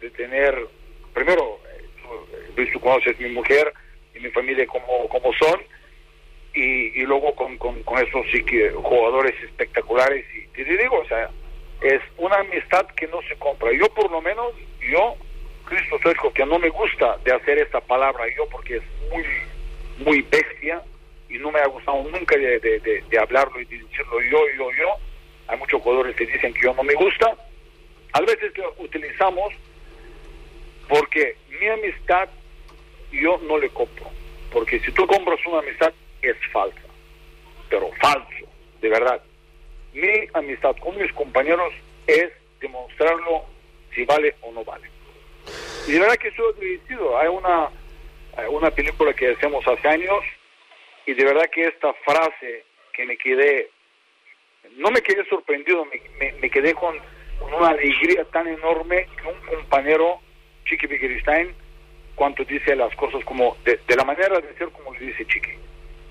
de 0.00 0.10
tener, 0.10 0.66
primero, 1.12 1.60
eh, 1.70 1.84
tú, 2.02 2.08
eh, 2.08 2.50
Luis, 2.56 2.72
tú 2.72 2.80
conoces 2.80 3.18
mi 3.20 3.28
mujer 3.30 3.72
y 4.14 4.20
mi 4.20 4.30
familia 4.30 4.66
como, 4.66 5.08
como 5.08 5.32
son, 5.34 5.60
y, 6.54 7.00
y 7.00 7.02
luego 7.02 7.34
con, 7.34 7.58
con, 7.58 7.82
con 7.82 7.98
sí 8.32 8.42
que 8.42 8.70
jugadores 8.70 9.34
espectaculares, 9.42 10.24
y 10.34 10.46
te 10.48 10.64
digo, 10.64 10.98
o 10.98 11.06
sea, 11.06 11.30
es 11.82 12.00
una 12.16 12.36
amistad 12.36 12.86
que 12.96 13.06
no 13.06 13.20
se 13.22 13.36
compra. 13.36 13.70
Yo 13.72 13.88
por 13.90 14.10
lo 14.10 14.20
menos, 14.20 14.52
yo, 14.80 15.14
Cristo 15.64 15.98
Sergio, 16.02 16.32
que 16.32 16.46
no 16.46 16.58
me 16.58 16.70
gusta 16.70 17.18
de 17.24 17.32
hacer 17.32 17.58
esta 17.58 17.80
palabra 17.80 18.24
yo 18.36 18.48
porque 18.48 18.76
es 18.76 18.82
muy, 19.12 19.24
muy 19.98 20.22
bestia 20.22 20.82
y 21.28 21.38
no 21.38 21.50
me 21.50 21.60
ha 21.60 21.66
gustado 21.66 22.02
nunca 22.04 22.36
de, 22.36 23.02
hablarlo 23.20 23.60
y 23.60 23.64
de 23.66 23.78
decirlo 23.78 24.20
yo, 24.30 24.38
yo, 24.56 24.70
yo. 24.72 24.96
Hay 25.48 25.58
muchos 25.58 25.80
jugadores 25.82 26.14
que 26.16 26.26
dicen 26.26 26.52
que 26.52 26.62
yo 26.62 26.74
no 26.74 26.82
me 26.82 26.94
gusta. 26.94 27.34
A 28.12 28.20
veces 28.20 28.56
lo 28.56 28.74
utilizamos 28.78 29.52
porque 30.88 31.36
mi 31.60 31.68
amistad 31.68 32.28
yo 33.12 33.38
no 33.46 33.58
le 33.58 33.68
compro. 33.70 34.06
Porque 34.52 34.80
si 34.80 34.92
tú 34.92 35.06
compras 35.06 35.38
una 35.46 35.58
amistad 35.58 35.92
es 36.22 36.36
falsa, 36.52 36.80
pero 37.68 37.90
falso, 38.00 38.46
de 38.80 38.88
verdad. 38.88 39.22
Mi 39.92 40.28
amistad 40.34 40.76
con 40.76 40.96
mis 40.98 41.12
compañeros 41.12 41.72
es 42.06 42.30
demostrarlo 42.60 43.44
si 43.94 44.04
vale 44.04 44.34
o 44.42 44.52
no 44.52 44.64
vale. 44.64 44.88
Y 45.86 45.92
de 45.92 46.00
verdad 46.00 46.16
que 46.16 46.30
soy 46.32 46.52
agradecido. 46.52 47.18
Hay 47.18 47.28
una, 47.28 47.70
hay 48.36 48.46
una 48.48 48.70
película 48.70 49.12
que 49.12 49.32
hacemos 49.32 49.66
hace 49.66 49.88
años 49.88 50.22
y 51.08 51.14
de 51.14 51.24
verdad 51.24 51.48
que 51.50 51.64
esta 51.66 51.92
frase 52.04 52.64
que 52.92 53.06
me 53.06 53.16
quedé, 53.16 53.70
no 54.76 54.90
me 54.90 55.00
quedé 55.00 55.24
sorprendido, 55.24 55.84
me, 55.86 56.00
me- 56.18 56.32
me 56.40 56.50
quedé 56.50 56.74
con, 56.74 56.96
con 57.38 57.54
una 57.54 57.68
alegría 57.68 58.24
tan 58.26 58.46
enorme 58.46 59.06
que 59.16 59.28
un 59.28 59.40
compañero, 59.60 60.20
Chiqui 60.66 60.86
Begiristain, 60.86 61.54
cuando 62.14 62.44
dice 62.44 62.76
las 62.76 62.94
cosas 62.96 63.24
como, 63.24 63.56
de, 63.64 63.80
de 63.86 63.96
la 63.96 64.04
manera 64.04 64.38
de 64.40 64.52
ser 64.58 64.68
como 64.70 64.92
le 64.92 65.00
dice 65.06 65.24
Chiqui. 65.26 65.52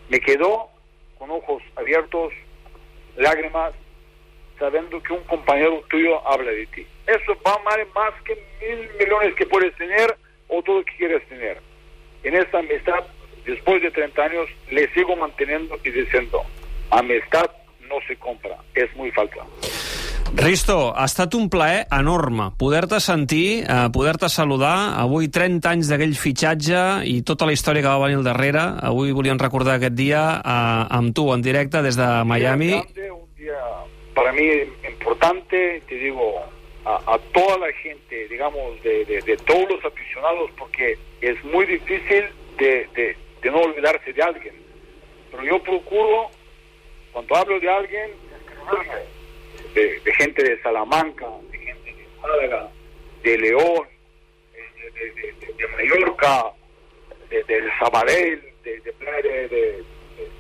Me 0.10 0.20
quedó 0.20 0.70
con 1.20 1.30
ojos 1.30 1.62
abiertos, 1.76 2.34
lágrimas, 3.18 3.74
sabiendo 4.58 5.02
que 5.04 5.14
un 5.14 5.24
compañero 5.26 5.84
tuyo 5.90 6.28
habla 6.28 6.50
de 6.52 6.66
ti. 6.68 6.88
Eso 7.06 7.38
va 7.46 7.54
a 7.54 7.64
valer 7.64 7.88
más 7.94 8.14
que 8.24 8.36
mil 8.62 8.90
millones 8.98 9.36
que 9.36 9.46
puedes 9.46 9.76
tener 9.76 10.16
o 10.48 10.64
todo 10.64 10.80
lo 10.80 10.86
que 10.86 10.96
quieres 10.98 11.28
tener. 11.30 11.60
En 12.24 12.36
esta 12.36 12.60
amistad, 12.60 13.06
después 13.48 13.82
de 13.82 13.90
30 13.92 14.22
años, 14.24 14.48
le 14.70 14.88
sigo 14.94 15.16
manteniendo 15.16 15.78
y 15.84 15.90
diciendo, 15.90 16.44
amistad 16.92 17.50
no 17.90 17.96
se 18.08 18.16
compra, 18.18 18.58
es 18.76 18.94
muy 18.96 19.10
falsa. 19.12 19.42
Risto, 20.36 20.94
ha 20.96 21.06
estat 21.08 21.34
un 21.36 21.48
plaer 21.50 21.88
enorme 21.90 22.52
poder-te 22.60 23.00
sentir, 23.00 23.64
eh, 23.64 23.88
poder-te 23.94 24.28
saludar. 24.30 25.00
Avui 25.00 25.30
30 25.32 25.70
anys 25.72 25.88
d'aquell 25.90 26.14
fitxatge 26.20 26.82
i 27.08 27.22
tota 27.26 27.48
la 27.48 27.54
història 27.56 27.82
que 27.82 27.88
va 27.88 28.02
venir 28.04 28.20
al 28.20 28.26
darrere. 28.28 28.60
Avui 28.84 29.14
volíem 29.16 29.40
recordar 29.40 29.78
aquest 29.80 29.96
dia 29.96 30.42
eh, 30.44 30.98
amb 31.00 31.16
tu 31.16 31.30
en 31.34 31.42
directe 31.42 31.82
des 31.82 31.96
de 31.96 32.08
Miami. 32.28 32.74
Un 32.74 32.82
grande, 32.84 33.12
un 33.12 33.36
día 33.40 33.64
para 34.14 34.34
mí 34.34 34.46
importante, 34.92 35.82
te 35.88 35.96
digo, 35.96 36.44
a, 36.86 37.00
a 37.14 37.18
toda 37.34 37.58
la 37.64 37.72
gente, 37.82 38.28
digamos, 38.28 38.84
de, 38.84 39.06
de- 39.06 39.22
de 39.22 39.38
todos 39.38 39.70
los 39.70 39.86
aficionados, 39.86 40.52
porque 40.58 40.98
es 41.22 41.42
muy 41.46 41.66
difícil 41.66 42.26
de, 42.60 42.86
de- 42.96 43.16
de 43.48 43.52
no 43.52 43.62
olvidarse 43.62 44.12
de 44.12 44.22
alguien. 44.22 44.54
Pero 45.32 45.44
yo 45.44 45.64
procuro, 45.64 46.30
cuando 47.14 47.36
hablo 47.36 47.60
de 47.60 47.70
alguien, 47.70 48.12
de, 49.74 50.02
gente 50.18 50.44
de 50.44 50.62
Salamanca, 50.62 51.28
de 51.52 51.58
gente 51.58 51.94
de 51.94 52.06
Málaga, 52.22 52.70
de 53.24 53.38
León, 53.38 53.88
de, 54.54 55.12
de- 55.12 55.54
de- 55.54 55.68
Mallorca, 55.70 56.52
de, 57.30 57.44
del 57.44 57.70
Sabadell, 57.80 58.42
de, 58.64 58.82
de, 58.82 59.84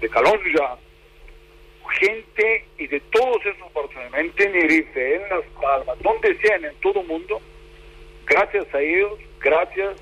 de, 0.02 0.10
Calonja, 0.10 0.78
gente 2.00 2.66
y 2.78 2.88
de 2.88 3.00
todos 3.12 3.38
esos 3.46 3.72
partidos, 3.72 4.14
en 4.16 4.32
Tenerife, 4.32 5.16
en 5.16 5.22
Las 5.30 5.44
Palmas, 5.62 5.98
donde 6.02 6.36
sean, 6.40 6.66
en 6.66 6.76
todo 6.82 7.02
el 7.02 7.08
mundo, 7.08 7.40
gracias 8.26 8.66
a 8.74 8.82
ellos, 8.82 9.14
gracias 9.40 9.96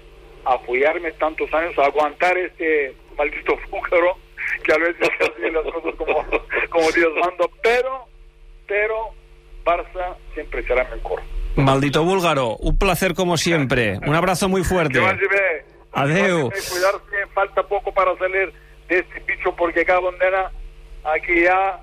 apoyarme 0.46 1.12
tantos 1.14 1.52
años, 1.54 1.78
a 1.78 1.86
aguantar 1.86 2.38
este 2.38 2.96
maldito 3.18 3.58
fúcaro, 3.70 4.18
que 4.64 4.74
a 4.74 4.78
veces 4.78 5.10
hace 5.20 5.52
las 5.52 5.64
cosas 5.64 5.96
como, 5.96 6.26
como 6.70 6.92
Dios 6.92 7.14
manda, 7.16 7.46
pero, 7.62 8.06
pero 8.68 9.10
Barça 9.66 10.16
siempre 10.34 10.64
será 10.64 10.84
mejor. 10.96 11.22
Maldito 11.56 12.04
búlgaro, 12.04 12.58
un 12.58 12.78
placer 12.78 13.14
como 13.14 13.38
siempre. 13.38 13.98
Un 14.06 14.14
abrazo 14.14 14.50
muy 14.50 14.64
fuerte. 14.64 15.00
Adeu. 15.94 16.52
Cuidarse, 16.52 17.28
falta 17.34 17.64
poco 17.64 17.94
para 17.94 18.16
salir 18.18 18.54
de 18.90 19.00
este 19.00 19.20
bicho 19.22 19.56
porque 19.56 19.86
cada 19.86 20.02
bandera 20.02 20.52
aquí 21.06 21.44
ya 21.44 21.80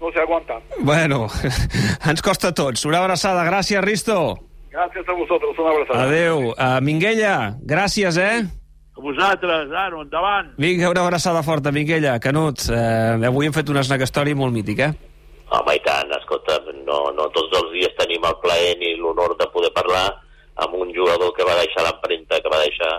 no 0.00 0.12
se 0.12 0.20
aguanta. 0.20 0.60
Bueno, 0.80 1.28
ens 2.04 2.20
costa 2.20 2.48
a 2.48 2.54
tots. 2.54 2.84
Una 2.84 2.98
abraçada. 2.98 3.44
Gràcies, 3.44 3.80
Risto. 3.80 4.38
Gracias 4.74 5.08
a 5.08 5.12
vosotros, 5.12 5.56
una 5.56 5.70
abraçada. 5.70 6.02
Adeu. 6.02 6.48
Uh, 6.50 6.80
Minguella, 6.82 7.54
gràcies, 7.62 8.16
eh? 8.18 8.42
A 8.94 9.00
vosaltres, 9.00 9.70
Aro, 9.70 10.00
endavant. 10.02 10.48
Vinga, 10.58 10.90
una 10.90 11.04
abraçada 11.06 11.44
forta, 11.46 11.70
Minguella. 11.70 12.16
Canut, 12.18 12.58
eh, 12.74 13.26
avui 13.28 13.46
hem 13.46 13.54
fet 13.54 13.70
un 13.70 13.78
snack 13.78 14.02
story 14.10 14.34
molt 14.34 14.50
mític, 14.54 14.80
eh? 14.82 14.88
Home, 15.54 15.76
i 15.78 15.82
tant, 15.84 16.10
escolta, 16.18 16.56
no, 16.88 16.98
no 17.14 17.26
tots 17.36 17.54
els 17.60 17.70
dies 17.76 17.94
tenim 18.00 18.26
el 18.26 18.34
plaer 18.42 18.72
ni 18.80 18.96
l'honor 18.98 19.36
de 19.38 19.46
poder 19.54 19.70
parlar 19.76 20.08
amb 20.64 20.74
un 20.74 20.90
jugador 20.96 21.30
que 21.36 21.46
va 21.46 21.54
deixar 21.60 21.84
l'empremta 21.86 22.40
que 22.42 22.50
va 22.50 22.62
deixar 22.64 22.90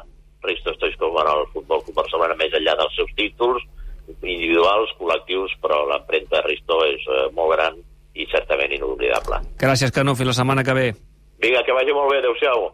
Risto 0.47 0.71
Stoichkov 0.77 1.17
en 1.23 1.31
el 1.33 1.43
Futbol 1.51 1.83
Club 1.83 1.99
Barcelona 1.99 2.37
més 2.39 2.55
enllà 2.55 2.77
dels 2.79 2.95
seus 2.95 3.11
títols 3.19 3.65
individuals, 4.21 4.93
col·lectius, 4.99 5.57
però 5.59 5.81
l'empremta 5.89 6.37
de 6.39 6.45
Risto 6.47 6.79
és 6.87 7.03
eh, 7.03 7.25
molt 7.35 7.51
gran 7.57 7.83
i 8.15 8.29
certament 8.31 8.71
inoblidable. 8.77 9.41
Gràcies, 9.59 9.91
Cano. 9.91 10.15
Fins 10.15 10.31
la 10.31 10.37
setmana 10.39 10.63
que 10.63 10.77
ve. 10.77 10.87
Vinga, 11.41 11.63
que 11.65 11.75
vagi 11.75 11.93
molt 11.93 12.11
bé. 12.11 12.19
Adéu-siau. 12.23 12.71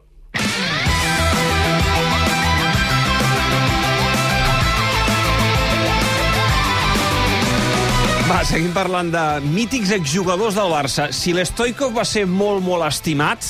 Va, 8.31 8.45
seguim 8.47 8.71
parlant 8.71 9.09
de 9.11 9.23
mítics 9.51 9.91
exjugadors 9.91 10.55
del 10.55 10.71
Barça. 10.71 11.09
Si 11.11 11.33
l'Stoikov 11.35 11.97
va 11.97 12.05
ser 12.07 12.23
molt, 12.29 12.61
molt 12.63 12.85
estimat, 12.87 13.43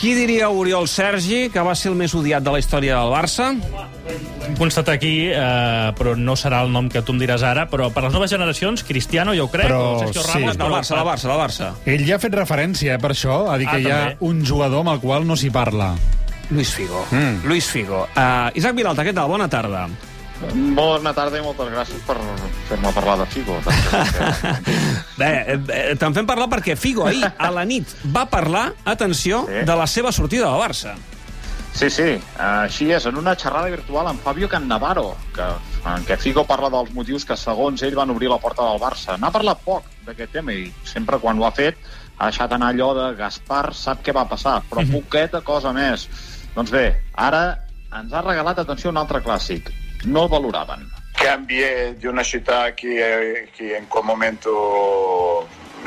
qui 0.00 0.14
diria 0.16 0.48
Oriol 0.48 0.88
Sergi, 0.88 1.50
que 1.52 1.60
va 1.60 1.74
ser 1.76 1.90
el 1.90 1.96
més 1.98 2.14
odiat 2.16 2.42
de 2.42 2.52
la 2.54 2.58
història 2.62 2.96
del 3.02 3.10
Barça? 3.12 3.50
Hem 4.46 4.54
constatat 4.56 4.94
aquí, 4.96 5.26
eh, 5.28 5.90
però 5.98 6.14
no 6.16 6.34
serà 6.40 6.62
el 6.64 6.72
nom 6.72 6.88
que 6.90 7.02
tu 7.04 7.12
em 7.12 7.20
diràs 7.20 7.44
ara, 7.46 7.66
però 7.70 7.90
per 7.92 8.06
les 8.06 8.14
noves 8.16 8.32
generacions, 8.32 8.82
Cristiano, 8.88 9.34
jo 9.36 9.44
ho 9.44 9.50
crec, 9.52 9.68
Però 9.68 9.82
o 9.92 9.98
Sergio 10.06 10.22
sí. 10.24 10.32
Ramos... 10.32 10.56
Del 10.56 10.72
Barça, 10.72 10.96
del 10.96 11.04
Barça, 11.06 11.28
del 11.28 11.38
Barça. 11.42 11.68
Ell 11.84 12.06
ja 12.08 12.16
ha 12.16 12.22
fet 12.22 12.34
referència, 12.34 12.96
eh, 12.96 13.02
per 13.02 13.12
això, 13.12 13.42
a 13.52 13.58
dir 13.60 13.68
Ah, 13.68 13.76
que 13.76 13.80
hi 13.84 13.90
ha 13.92 13.98
també. 14.08 14.16
un 14.32 14.40
jugador 14.46 14.80
amb 14.86 14.94
el 14.96 15.00
qual 15.04 15.26
no 15.28 15.36
s'hi 15.36 15.50
parla. 15.52 15.92
Luis 16.50 16.72
Figo. 16.74 17.04
Mm. 17.12 17.44
Luis 17.46 17.68
Figo. 17.70 18.08
Uh, 18.16 18.48
Isaac 18.58 18.74
Vilalta, 18.74 19.04
què 19.06 19.12
tal? 19.14 19.28
Bona 19.30 19.46
tarda. 19.52 19.84
Bona 20.76 21.12
tarda 21.16 21.38
i 21.38 21.44
moltes 21.44 21.68
gràcies 21.72 22.00
per 22.06 22.16
fer-me 22.68 22.92
parlar 22.96 23.18
de 23.20 23.26
Figo. 23.28 23.58
Bé, 25.20 25.30
eh, 25.44 25.56
eh, 25.58 25.94
te'n 26.00 26.16
fem 26.16 26.28
parlar 26.28 26.48
perquè 26.52 26.76
Figo 26.80 27.04
ahir 27.06 27.26
a 27.28 27.50
la 27.52 27.66
nit 27.68 27.92
va 28.14 28.26
parlar, 28.30 28.70
atenció, 28.84 29.44
Sí. 29.50 29.64
de 29.68 29.76
la 29.76 29.86
seva 29.86 30.12
sortida 30.12 30.48
del 30.48 30.60
Barça. 30.60 30.94
Sí, 31.72 31.88
sí, 31.88 32.16
així 32.42 32.88
és, 32.90 33.04
en 33.06 33.16
una 33.16 33.36
xerrada 33.38 33.70
virtual 33.70 34.08
amb 34.10 34.20
Fabio 34.24 34.48
Cannavaro, 34.50 35.12
que, 35.36 35.46
en 35.86 36.04
què 36.08 36.16
Figo 36.18 36.42
parla 36.48 36.68
dels 36.72 36.90
motius 36.96 37.24
que, 37.24 37.36
segons 37.38 37.82
ell, 37.86 37.94
van 37.94 38.10
obrir 38.10 38.28
la 38.28 38.40
porta 38.42 38.66
del 38.66 38.80
Barça. 38.82 39.16
N'ha 39.20 39.30
parlat 39.30 39.62
poc 39.64 39.86
d'aquest 40.06 40.34
tema 40.34 40.56
i 40.56 40.66
sempre 40.84 41.20
quan 41.22 41.38
ho 41.38 41.46
ha 41.46 41.54
fet 41.54 41.78
ha 42.20 42.28
deixat 42.28 42.52
anar 42.52 42.74
allò 42.74 42.90
de 42.96 43.06
Gaspar 43.16 43.70
sap 43.72 44.02
què 44.04 44.12
va 44.12 44.26
passar, 44.28 44.58
però 44.68 44.84
poqueta 44.90 45.40
cosa 45.40 45.72
més. 45.72 46.04
Doncs 46.54 46.72
bé, 46.74 46.84
ara 47.16 47.44
ens 47.96 48.12
ha 48.12 48.20
regalat, 48.26 48.58
atenció, 48.60 48.90
un 48.92 48.98
altre 49.00 49.22
clàssic. 49.24 49.70
No 50.04 50.28
valoraven. 50.28 50.88
Cambié 51.12 51.94
de 52.00 52.08
una 52.08 52.22
città 52.22 52.72
che, 52.72 53.48
che 53.54 53.76
in 53.76 53.86
quel 53.88 54.04
momento 54.04 55.46